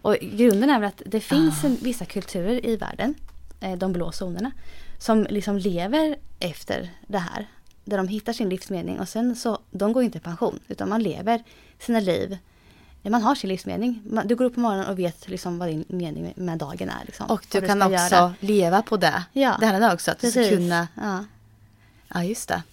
[0.02, 3.16] Och grunden är väl att det finns en, vissa kulturer i världen,
[3.60, 4.52] eh, de blå zonerna,
[5.00, 7.48] som liksom lever efter det här.
[7.90, 11.04] Där de hittar sin livsmening och sen så, de går inte i pension utan man
[11.04, 11.44] lever
[11.80, 12.38] sina liv.
[13.04, 14.02] Man har sin livsmening.
[14.26, 17.06] Du går upp på morgonen och vet liksom vad din mening med, dagen är.
[17.06, 17.30] Liksom.
[17.30, 18.34] Och du Vad kan också göra.
[18.40, 19.24] leva på det.
[19.34, 19.58] Ja.
[19.60, 21.26] Det handlar också att du ska kunna, Ja.
[22.14, 22.64] ja just det.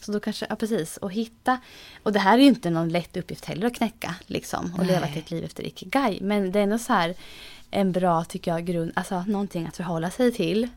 [0.00, 1.58] Så då kanske, ja precis, och hitta.
[2.02, 4.72] Och det här är ju inte någon lätt uppgift heller att knäcka liksom.
[4.72, 4.86] Och Nej.
[4.86, 6.18] leva ett liv efter Ikigai.
[6.22, 7.14] Men det är ändå så här
[7.70, 10.68] en bra, tycker jag, grund, alltså någonting att förhålla sig till.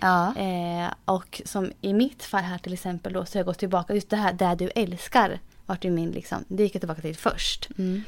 [0.00, 0.34] Ja.
[0.36, 3.94] Eh, och som i mitt fall här till exempel då, så har jag gått tillbaka,
[3.94, 5.40] just det här, det du älskar.
[5.66, 7.68] Vart ju min liksom, det gick jag tillbaka till först.
[7.78, 8.02] Mm.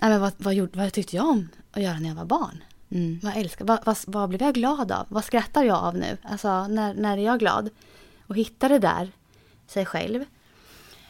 [0.00, 2.64] Ja, men vad, vad, gjorde, vad tyckte jag om att göra när jag var barn?
[2.90, 3.20] Mm.
[3.22, 5.06] Vad, älskar, vad, vad, vad blev jag glad av?
[5.08, 6.16] Vad skrattar jag av nu?
[6.22, 7.70] Alltså när, när är jag glad?
[8.26, 9.12] Och hitta det där,
[9.66, 10.24] sig själv.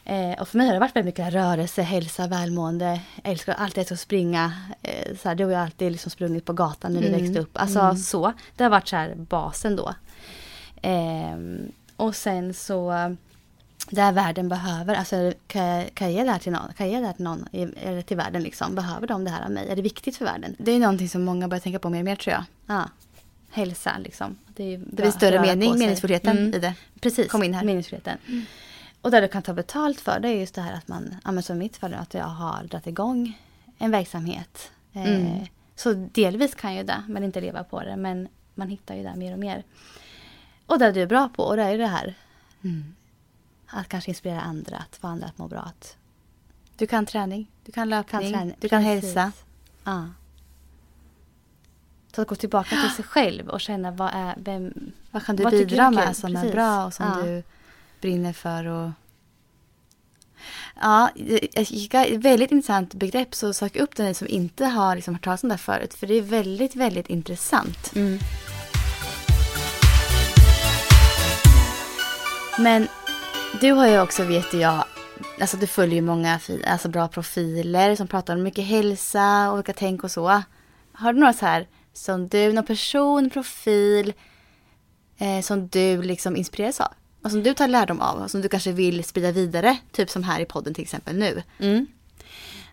[0.04, 3.00] Eh, och för mig har det varit väldigt mycket rörelse, hälsa, välmående.
[3.22, 4.52] Jag älskar alltid älskar att springa.
[4.82, 7.20] Eh, så här, du har alltid liksom sprungit på gatan när vi Mm.
[7.20, 7.56] växte upp.
[7.56, 8.32] Alltså så.
[8.56, 9.94] Det har varit så här basen då.
[10.82, 12.92] Ehm, och sen så
[13.90, 17.00] det världen behöver, alltså kan jag, kan jag ge det här till någon, kan jag
[17.00, 18.74] ge det till någon, eller till världen liksom?
[18.74, 19.68] Behöver de det här av mig?
[19.68, 20.56] Är det viktigt för världen?
[20.58, 22.44] Det är någonting som många börjar tänka på mer och mer tror jag.
[22.66, 22.88] Ja.
[23.50, 24.36] Hälsa liksom.
[24.56, 26.54] Det, är ju Det bra blir större mening, meningsfullheten Mm.
[26.54, 26.74] i det.
[27.00, 27.64] Precis, Kom in här.
[27.64, 28.18] meningsfullheten.
[29.00, 31.42] Och det du kan ta betalt för det är just det här att man, ja,
[31.42, 33.38] som i mitt fall, att jag har dragit igång
[33.78, 34.70] en verksamhet.
[34.92, 35.46] Eh, Mm.
[35.76, 37.96] Så delvis kan jag det, men inte leva på det.
[37.96, 39.62] Men man hittar ju det mer och mer.
[40.66, 42.14] Och det du är bra på, och det är det här.
[42.64, 42.94] Mm.
[43.66, 45.60] Att kanske inspirera andra, att få andra att må bra.
[45.60, 45.96] Att
[46.76, 49.04] Du kan träning, du kan löpning, kan du kan precis.
[49.14, 49.32] hälsa.
[49.84, 50.08] Ja.
[52.14, 55.42] Så att gå tillbaka till sig själv och känna vad är, vem, Vad kan du
[55.42, 56.52] Vad bidra du är med som är Precis.
[56.52, 57.26] bra och som Ja.
[57.26, 57.42] du
[58.00, 58.64] brinner för?
[58.66, 58.90] Och...
[60.80, 65.42] Ja, är väldigt intressant begrepp så sök upp den som inte har liksom hört talas
[65.42, 65.94] om det förut.
[65.94, 67.92] För det är väldigt, väldigt intressant.
[72.62, 72.88] Men
[73.60, 74.84] du har ju också, vet jag,
[75.40, 79.72] alltså du följer ju många alltså bra profiler som pratar om mycket hälsa och olika
[79.72, 80.42] tänk och så.
[80.92, 84.12] Har du några så här som du, någon person, profil
[85.18, 86.92] eh, som du liksom inspireras av?
[87.24, 90.22] Och som du tar lärdom av och som du kanske vill sprida vidare, typ som
[90.22, 91.42] här i podden till exempel nu.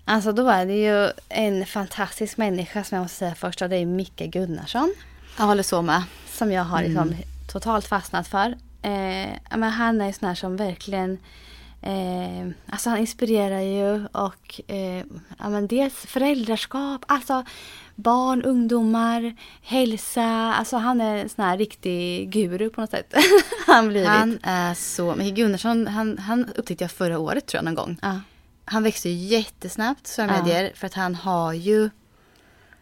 [0.06, 3.78] Alltså då är det ju en fantastisk människa som jag måste säga först och det
[3.78, 4.94] är Micke Gunnarsson.
[5.38, 6.04] Jag håller så med.
[6.32, 7.16] Som jag har liksom
[7.52, 8.58] totalt fastnat för.
[8.82, 11.18] Eh, men han är ju sån här som verkligen
[11.82, 15.06] eh, Alltså han inspirerar ju och eh,
[15.40, 17.44] ja, men dels föräldraskap, alltså
[17.96, 20.24] barn, ungdomar, hälsa.
[20.54, 23.14] Alltså han är en sån här riktig guru på något sätt.
[23.68, 24.10] han blivit.
[24.10, 27.98] Han är så, Micke Gunnarsson, han, han upptäckte jag förra året tror jag någon gång.
[28.02, 28.20] Ja.
[28.66, 30.44] Han växte ju jättesnabbt sociala Ja.
[30.44, 31.90] medier för att han har ju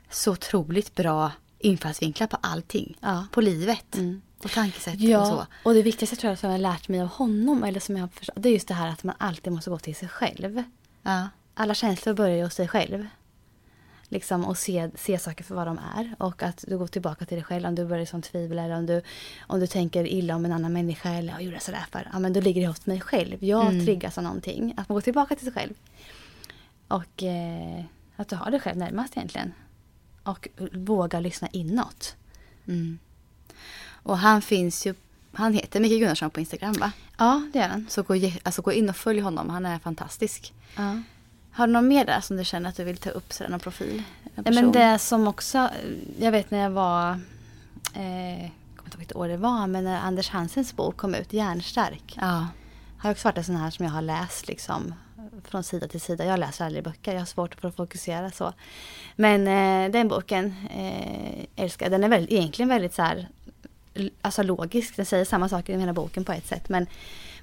[0.10, 2.98] så otroligt bra infallsvinklar på allting.
[3.02, 3.28] Ja.
[3.32, 3.96] På livet.
[3.96, 4.22] Mm.
[4.44, 5.46] Och tankesätt och Ja, så.
[5.70, 8.04] och det viktigaste tror jag som jag har lärt mig av honom, eller som jag
[8.04, 10.64] har förstått, det är just det här att man alltid måste gå till sig själv.
[11.04, 11.30] Ja.
[11.54, 13.08] Alla känslor börjar ju hos sig själv.
[14.10, 16.16] Liksom och se, se saker för vad de är.
[16.20, 18.86] Och att du går tillbaka till dig själv om du börjar liksom tvivla eller om
[18.86, 19.02] du,
[19.40, 22.10] om du tänker illa om en annan människa eller vad gjorde jag sådär för?
[22.14, 23.44] Ja men då ligger det hos mig själv.
[23.44, 23.86] Jag Mm.
[23.86, 24.74] triggas av någonting.
[24.78, 25.74] Att man går tillbaka till sig själv.
[26.88, 27.84] Och eh,
[28.16, 29.54] att du har dig själv närmast egentligen.
[30.24, 32.16] Och våga lyssna inåt.
[32.68, 33.00] Mm.
[34.08, 34.94] Och han finns ju,
[35.34, 36.92] han heter Micke Gunnarsson på Instagram va?
[37.18, 37.86] Ja, det gör han.
[37.90, 40.54] Så gå, alltså gå in och följ honom, han är fantastisk.
[40.76, 41.02] Ja.
[41.52, 43.60] Har du någon mer där som du känner att du vill ta upp, sådär, någon
[43.60, 44.04] profil?
[44.36, 45.70] Nej, men det som också,
[46.20, 47.20] jag vet när jag var,
[47.94, 51.16] eh, jag kommer inte ihåg vilket år det var, men när Anders Hansens bok kom
[51.16, 52.18] ut, Järnstark.
[52.22, 52.48] Ja.
[52.98, 54.94] Har också varit en sån här som jag har läst liksom
[55.44, 56.26] från sida till sida.
[56.26, 58.54] Jag läser aldrig böcker, jag har svårt för att fokusera så.
[59.16, 61.90] Men eh, den boken eh, älskar.
[61.90, 63.28] Den är väldigt, egentligen väldigt så här,
[64.22, 64.96] alltså logisk.
[64.96, 66.70] Den säger samma saker i hela boken på ett sätt.
[66.70, 66.88] Men,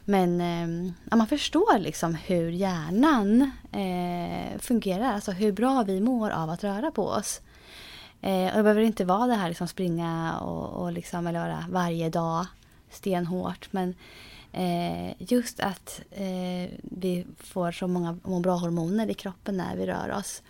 [0.05, 5.13] men ehm, ja, man förstår liksom hur hjärnan eh, fungerar.
[5.15, 7.41] Alltså hur bra vi mår av att röra på oss.
[8.21, 11.65] Eh, och det behöver inte vara det här liksom springa och, och liksom, eller vara
[11.71, 12.47] varje dag
[12.91, 13.73] stenhårt.
[13.73, 13.95] Men
[14.53, 19.87] eh, just att eh, vi får så många må bra hormoner i kroppen när vi
[19.87, 20.43] rör oss.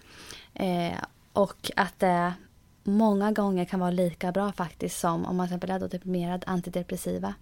[0.54, 0.98] Eh,
[1.32, 2.32] och att det
[2.84, 7.34] många gånger kan vara lika bra faktiskt som om man till exempel är deprimerad antidepressiva.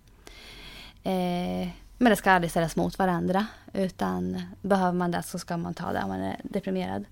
[1.03, 3.47] Eh, men det ska aldrig ställas mot varandra.
[3.73, 7.05] Utan behöver man det så ska man ta det om man är deprimerad.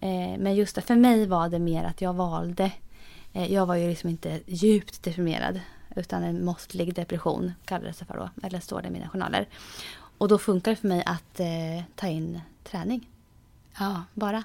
[0.00, 2.70] Eh, men just det, för mig var det mer att jag valde.
[3.32, 5.60] Eh, jag var ju liksom inte djupt deprimerad.
[5.96, 8.46] Utan en måttlig depression kallades det för då.
[8.46, 9.48] Eller står det i mina journaler.
[10.18, 13.08] Och då funkar det för mig att eh, ta in träning.
[13.78, 14.02] ja.
[14.14, 14.42] Bara.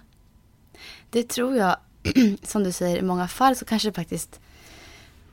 [1.10, 1.77] Det tror jag,
[2.43, 4.39] som du säger, i många fall så kanske faktiskt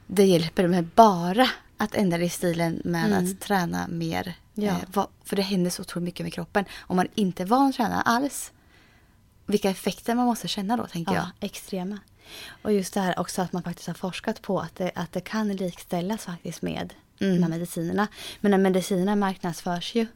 [0.06, 3.24] det hjälper med bara att ändra livsstilen med Mm.
[3.24, 4.34] att träna mer.
[4.54, 4.76] Ja.
[4.94, 6.64] Eh, för det händer så otroligt mycket med kroppen.
[6.78, 8.52] Om man inte är van att träna alls,
[9.46, 11.22] vilka effekter man måste känna då, tänker jag.
[11.24, 11.98] Ja, extrema.
[12.62, 15.20] Och just det här också att man faktiskt har forskat på att det, att det
[15.20, 17.34] kan likställas faktiskt med Mm.
[17.34, 18.08] de här medicinerna.
[18.40, 20.06] Men medicinerna marknadsförs ju.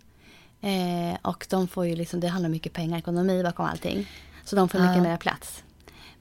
[0.60, 4.08] Eh, och de får ju liksom, det handlar mycket pengar, ekonomi bakom allting.
[4.44, 5.02] Så de får mycket Ja.
[5.02, 5.62] mer plats.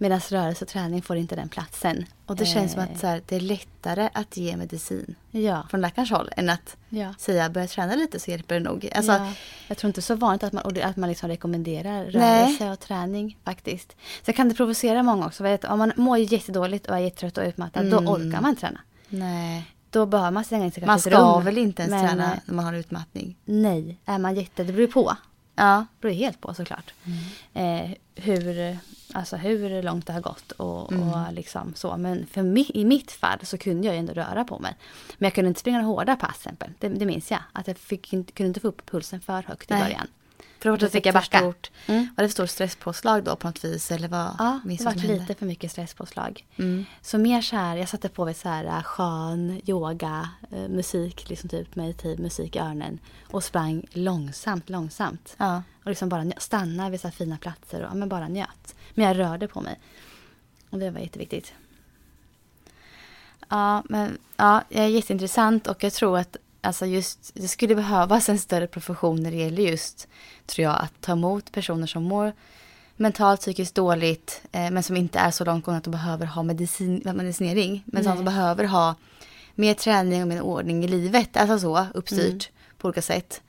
[0.02, 2.06] Medan rörelse och träning får inte den platsen.
[2.26, 5.64] Och det känns som att så här, det är lättare att ge medicin Ja.
[5.70, 7.14] från läkarens håll än att Ja.
[7.18, 8.90] säga börja träna lite så hjälper det nog.
[8.96, 9.34] Alltså, ja,
[9.68, 12.12] jag tror inte så vanligt att man, det- att man liksom rekommenderar Nej.
[12.12, 13.96] rörelse och träning faktiskt.
[14.26, 15.44] Sen kan det provocera många också.
[15.44, 18.06] Vet, om man mår jättedåligt och är jättetrött och utmattad, Mm.
[18.06, 18.80] då orkar man träna.
[19.10, 19.66] Nej.
[19.90, 21.46] Då behöver man stänga in sig Man i ett ska rum.
[21.46, 23.36] väl inte ens Men, träna eh, när man har utmattning?
[23.46, 24.64] Nej, är man jätte...
[24.64, 25.16] Det beror ju på.
[25.56, 25.86] Ja.
[25.92, 26.94] Det beror helt på såklart.
[27.54, 28.78] Eh, hur,
[29.14, 31.98] alltså hur långt det har gått och, och liksom så.
[31.98, 34.76] Men för mi, i mitt fall så kunde jag ju ändå röra på mig.
[35.18, 36.70] Men jag kunde inte springa hårda pass exempel.
[36.80, 37.40] Det, det minns jag.
[37.54, 39.84] Att jag fick kunde inte få upp pulsen för högt i Nej.
[39.84, 40.08] början.
[40.62, 41.40] För då, fick jag backa.
[41.40, 42.08] Stort, Mm.
[42.18, 43.92] Var det för stort stresspåslag då på något vis?
[43.92, 46.48] Eller vad Ja, det var lite för mycket stresspåslag.
[46.58, 46.86] Mm.
[47.02, 51.30] Så mer så här, jag satte på mig så här äh, skön yoga, eh, musik,
[51.30, 53.00] liksom typ meditativ musik i öronen.
[53.32, 55.36] Och sprang långsamt, långsamt.
[55.38, 55.64] Ja.
[55.84, 58.76] Och liksom bara stanna vid så fina platser och ja, men bara njöt.
[58.94, 59.80] Men jag rörde på mig.
[60.70, 61.54] Och det var jätteviktigt.
[63.50, 68.68] Ja, men ja, jätteintressant och jag tror att alltså just, det skulle behövas en större
[68.68, 70.08] profession när det gäller just,
[70.46, 72.34] tror jag, att ta emot personer som mår
[72.96, 76.44] mentalt, psykiskt dåligt, eh, men som inte är så långt gångna att de behöver ha
[76.44, 78.96] medicin, medicinering, men som behöver ha
[79.56, 83.42] mer träning och mer ordning i livet, alltså så, uppstyrt på olika sätt.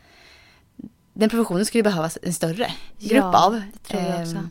[1.12, 4.51] Den professionen skulle behövas en större grupp Ja, av ehm,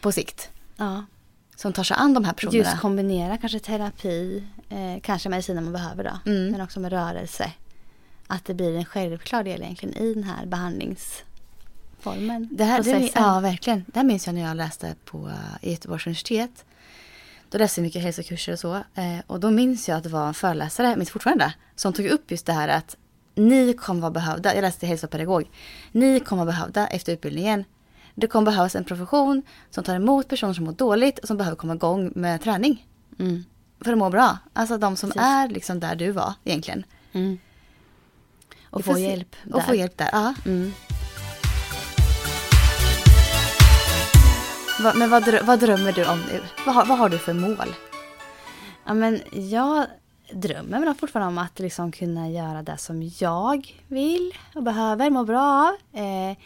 [0.00, 0.48] på sikt.
[0.76, 1.04] Ja.
[1.56, 2.58] Som tar sig an de här personerna.
[2.58, 6.30] Just kombinera kanske terapi, eh, kanske mediciner man behöver då.
[6.30, 6.52] Mm.
[6.52, 7.52] Men också med rörelse.
[8.26, 12.48] Att det blir en självklar del egentligen i den här behandlingsformen.
[12.50, 13.84] Det här, det, ja, verkligen.
[13.86, 16.64] Det här minns jag när jag läste på eh, Göteborgs universitet.
[17.50, 18.74] Då läste jag mycket hälsokurser och så.
[18.74, 22.30] Eh, och då minns jag att det var en föreläsare, minns fortfarande, som tog upp
[22.30, 22.96] just det här att
[23.34, 24.54] ni kommer vara behövda.
[24.54, 25.50] Jag läste hälsopedagog.
[25.92, 27.64] Ni kommer vara behövda efter utbildningen.
[28.18, 31.56] Det kommer behövas en profession som tar emot personer som mår dåligt och som behöver
[31.56, 32.86] komma igång med träning.
[33.18, 33.44] Mm.
[33.80, 34.38] För att må bra.
[34.52, 35.22] Alltså de som Precis.
[35.22, 36.84] är liksom där du var egentligen.
[37.12, 37.38] Mm.
[38.70, 39.78] Och få hjälp Och få där.
[39.78, 40.08] hjälp där.
[40.12, 40.34] Ja.
[40.46, 40.72] Mm.
[44.94, 46.40] Men vad, drö- vad drömmer du om nu?
[46.66, 47.74] Vad har, vad har du för mål?
[48.86, 49.86] Ja, men jag
[50.32, 55.24] drömmer väl fortfarande om att liksom kunna göra det som jag vill och behöver, må
[55.24, 56.00] bra av.
[56.00, 56.36] Eh,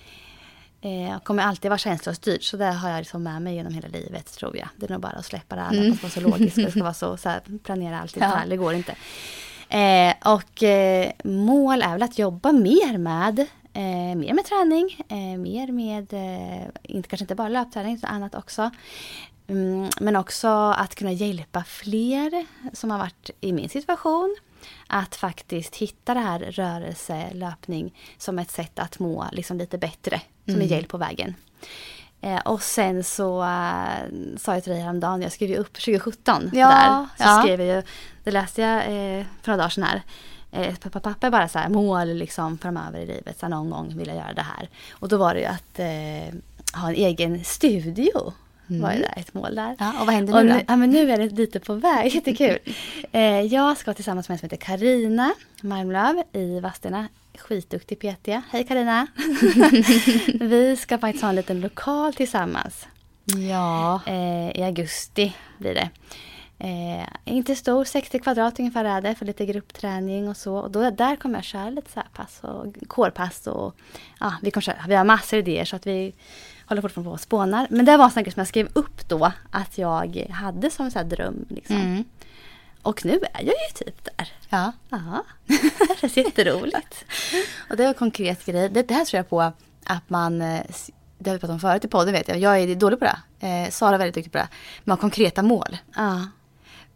[0.80, 4.32] jag kommer alltid vara känslostyrd så det har jag liksom med mig genom hela livet
[4.32, 4.68] tror jag.
[4.76, 5.96] Det är nog bara att släppa det alla Mm.
[5.96, 6.56] fast vara så logiskt.
[6.56, 8.26] Det ska vara så, så här, planera allt i Ja.
[8.26, 8.94] detalj, det går inte.
[9.68, 13.38] Eh, och eh, mål är väl att jobba mer med,
[13.72, 18.34] eh, mer med träning, eh, mer med, eh, inte, kanske inte bara löpträning utan annat
[18.34, 18.70] också.
[19.48, 24.36] Mm, men också att kunna hjälpa fler som har varit i min situation.
[24.86, 30.20] Att faktiskt hitta det här rörelse, löpning som ett sätt att må liksom lite bättre,
[30.44, 31.34] som en hjälp på vägen.
[32.20, 36.50] Eh, och sen så uh, sa jag till dig häromdagen, jag skrev ju upp 2017
[36.52, 37.24] Ja, där.
[37.24, 37.42] Så ja.
[37.42, 37.82] skrev jag ju,
[38.24, 40.02] det läste jag eh, för några dagar sedan här.
[40.52, 43.96] Eh, pappa, pappa bara så här, mål liksom framöver i livet, så här, någon gång
[43.96, 44.68] vill jag göra det här.
[44.92, 46.40] Och då var det ju att eh,
[46.80, 48.32] ha en egen studio.
[48.78, 49.76] Var ju där, ett mål där.
[49.78, 50.56] Ja, och vad händer Och nu då?
[50.56, 52.58] nu, ja, men nu är det lite på väg, jättekul.
[53.12, 57.08] eh, jag ska tillsammans med en som heter Karina Malmlöv i Vadstena.
[57.38, 58.28] Skitduktig PT.
[58.50, 59.06] Hej Karina!
[60.40, 62.86] Vi ska faktiskt ha en liten lokal tillsammans.
[63.50, 64.00] Ja.
[64.06, 65.90] Eh, I augusti blir det.
[66.58, 70.56] Eh, inte stor, 60 kvadrat ungefär är det för lite gruppträning och så.
[70.56, 73.74] Och då, där kommer jag köra lite så pass och kårpass och
[74.20, 76.14] ja, vi, kommer köra, vi har massor idéer så att vi
[76.70, 77.66] håller fortfarande på och spånar.
[77.70, 81.08] Men det var en grej som jag skrev upp då att jag hade som en
[81.08, 81.46] dröm.
[81.48, 81.76] Liksom.
[81.76, 82.04] Mm.
[82.82, 84.28] Och nu är jag ju typ där.
[84.48, 84.72] Ja.
[84.88, 85.24] Ja,
[85.88, 87.04] det känns jätteroligt.
[87.70, 88.68] Och det är en konkret grej.
[88.68, 89.40] Det, det här tror jag på
[89.84, 90.62] att man, eh,
[91.18, 93.46] det har vi pratat om förut i podden vet jag, jag är dålig på det.
[93.46, 94.48] Eh, Sara är väldigt duktig på det.
[94.84, 95.76] Man har konkreta mål.
[95.96, 96.26] Ja,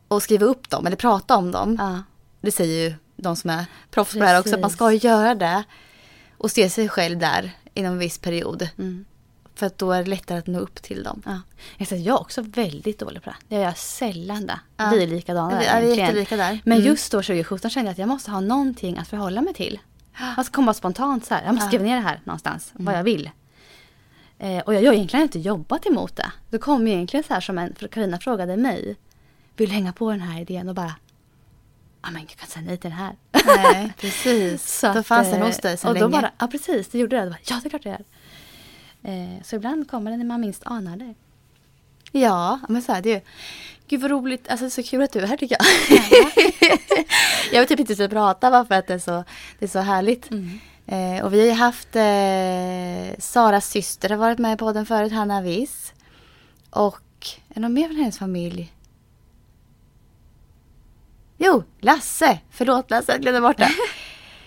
[0.09, 1.77] Och skriva upp dem eller prata om dem.
[1.81, 2.03] ja.
[2.41, 5.35] Det säger ju de som är proffs på det här också, att man ska göra
[5.35, 5.65] det.
[6.39, 8.69] Och se sig själv där inom en viss period.
[8.79, 9.05] Mm.
[9.55, 11.23] För att då är det lättare att nå upp till dem.
[11.27, 11.41] Ja.
[11.79, 13.37] Jag, jag är också väldigt dålig på det.
[13.49, 14.61] Det gör jag sällan det.
[14.77, 14.91] Ja.
[14.91, 16.61] Vi är likadana Vi- är jättelika där.
[16.65, 16.87] Men Mm.
[16.89, 19.79] just då 2017 kände jag att jag måste ha någonting att förhålla mig till.
[20.37, 21.45] Alltså komma spontant så här.
[21.45, 21.69] Jag måste Ja.
[21.69, 22.71] skriva ner det här någonstans.
[22.73, 23.31] Vad jag vill.
[24.39, 26.33] Eh, och jag har egentligen inte jobbat emot det.
[26.51, 28.97] Det kom ju egentligen så här som en, för Carina frågade mig.
[29.57, 30.69] Vill du hänga på den här idén?
[30.69, 30.95] Och bara.
[32.03, 33.17] Ja men jag kan säga nej till den här.
[33.73, 34.79] Nej, precis.
[34.81, 36.07] Så då att, fanns den eh, hos dig sedan Och länge.
[36.07, 37.25] då bara, ja precis, det gjorde det.
[37.25, 38.05] Då bara, ja det är klart det gör.
[39.05, 41.15] Eh, så ibland kommer den när man minst anar det.
[42.13, 43.21] Ja, men så är det ju.
[43.89, 45.67] Gud vad roligt, alltså det så kul att du är här tycker jag.
[47.53, 49.25] jag vill typ inte så prata bara för att det är så,
[49.59, 50.31] det är så härligt.
[50.87, 55.13] Eh, och vi har ju haft eh, Saras syster har varit med i podden förut,
[55.13, 55.93] Hanna Wiss.
[56.71, 58.73] Och är det någon mer från hennes familj?
[61.39, 62.39] Jo, Lasse!
[62.51, 63.71] Förlåt Lasse, jag glömde bort det.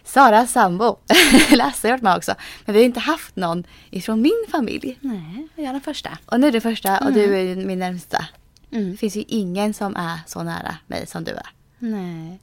[0.08, 0.98] Saras sambo,
[1.52, 2.36] Lasse har varit med också.
[2.66, 4.98] Men vi har inte haft någon ifrån min familj.
[5.02, 6.18] Nej, jag är den första.
[6.26, 8.26] Och nu är det första och du är min närmsta.
[8.72, 8.92] Mm.
[8.92, 11.50] Det finns ju ingen som är så nära mig som du är.
[11.80, 12.40] Nej.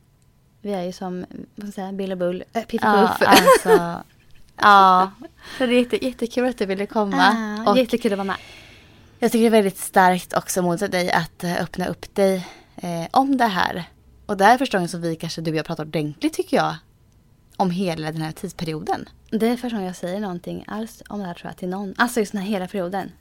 [0.62, 1.26] Vi är ju som
[1.74, 3.28] säga, Bill och Bull, äh, Piff och Ja, Puff.
[3.28, 4.02] alltså.
[4.60, 5.10] ja.
[5.58, 7.36] Så det är jätte, jättekul att du ville komma.
[7.66, 8.36] Ja, och jättekul att vara med.
[9.18, 12.46] jag tycker det är väldigt starkt också mot dig att eh, öppna upp dig
[12.76, 13.84] eh, om det här.
[14.26, 16.56] Och det här är första gången som vi kanske, du och jag pratar ordentligt tycker
[16.56, 16.74] jag.
[17.56, 19.08] Om hela den här tidsperioden.
[19.30, 21.94] Det är första gången jag säger någonting alls om det här tror jag till någon.
[21.98, 23.12] Alltså just den här hela perioden.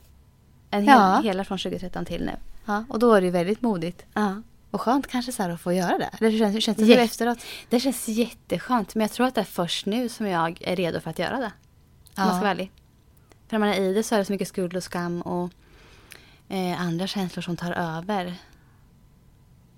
[0.70, 1.20] En hel, Ja.
[1.24, 2.32] Hela från 2013 till nu.
[2.64, 4.04] Ja, och då är det ju väldigt modigt.
[4.14, 4.42] Ja.
[4.70, 6.10] Och skönt kanske så här att få göra det.
[6.20, 7.38] Hur känns, känns det nu efteråt?
[7.68, 8.94] Det känns jätteskönt.
[8.94, 11.38] Men jag tror att det är först nu som jag är redo för att göra
[11.38, 11.44] det.
[11.46, 11.50] Om
[12.16, 12.32] man Ja.
[12.32, 12.70] ska vara ärlig.
[13.48, 15.50] För när man är i det så är det så mycket skuld och skam och
[16.48, 18.34] eh, andra känslor som tar över.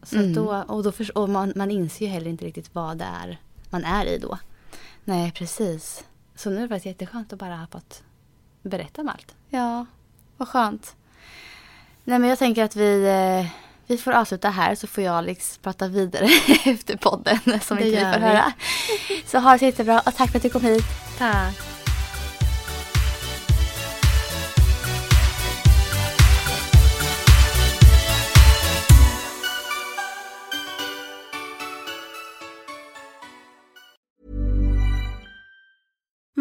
[0.02, 0.34] Så Mm.
[0.34, 3.38] då, och då för, och man, man inser ju heller inte riktigt vad det är
[3.80, 4.38] man är i då.
[5.04, 6.04] Nej, precis.
[6.34, 8.02] Så nu är det jätteskönt att bara ha fått
[8.62, 9.34] berätta om allt.
[9.48, 9.86] Ja,
[10.36, 10.96] vad skönt.
[12.04, 13.46] Nej men jag tänker att vi, eh,
[13.86, 16.24] vi får avsluta här så får jag Alex prata vidare
[16.64, 18.26] efter podden som Det inte vi gör får vi.
[18.26, 18.52] höra.
[19.26, 20.84] Så ha det så jättebra och tack för att du kom hit.
[21.18, 21.75] Tack.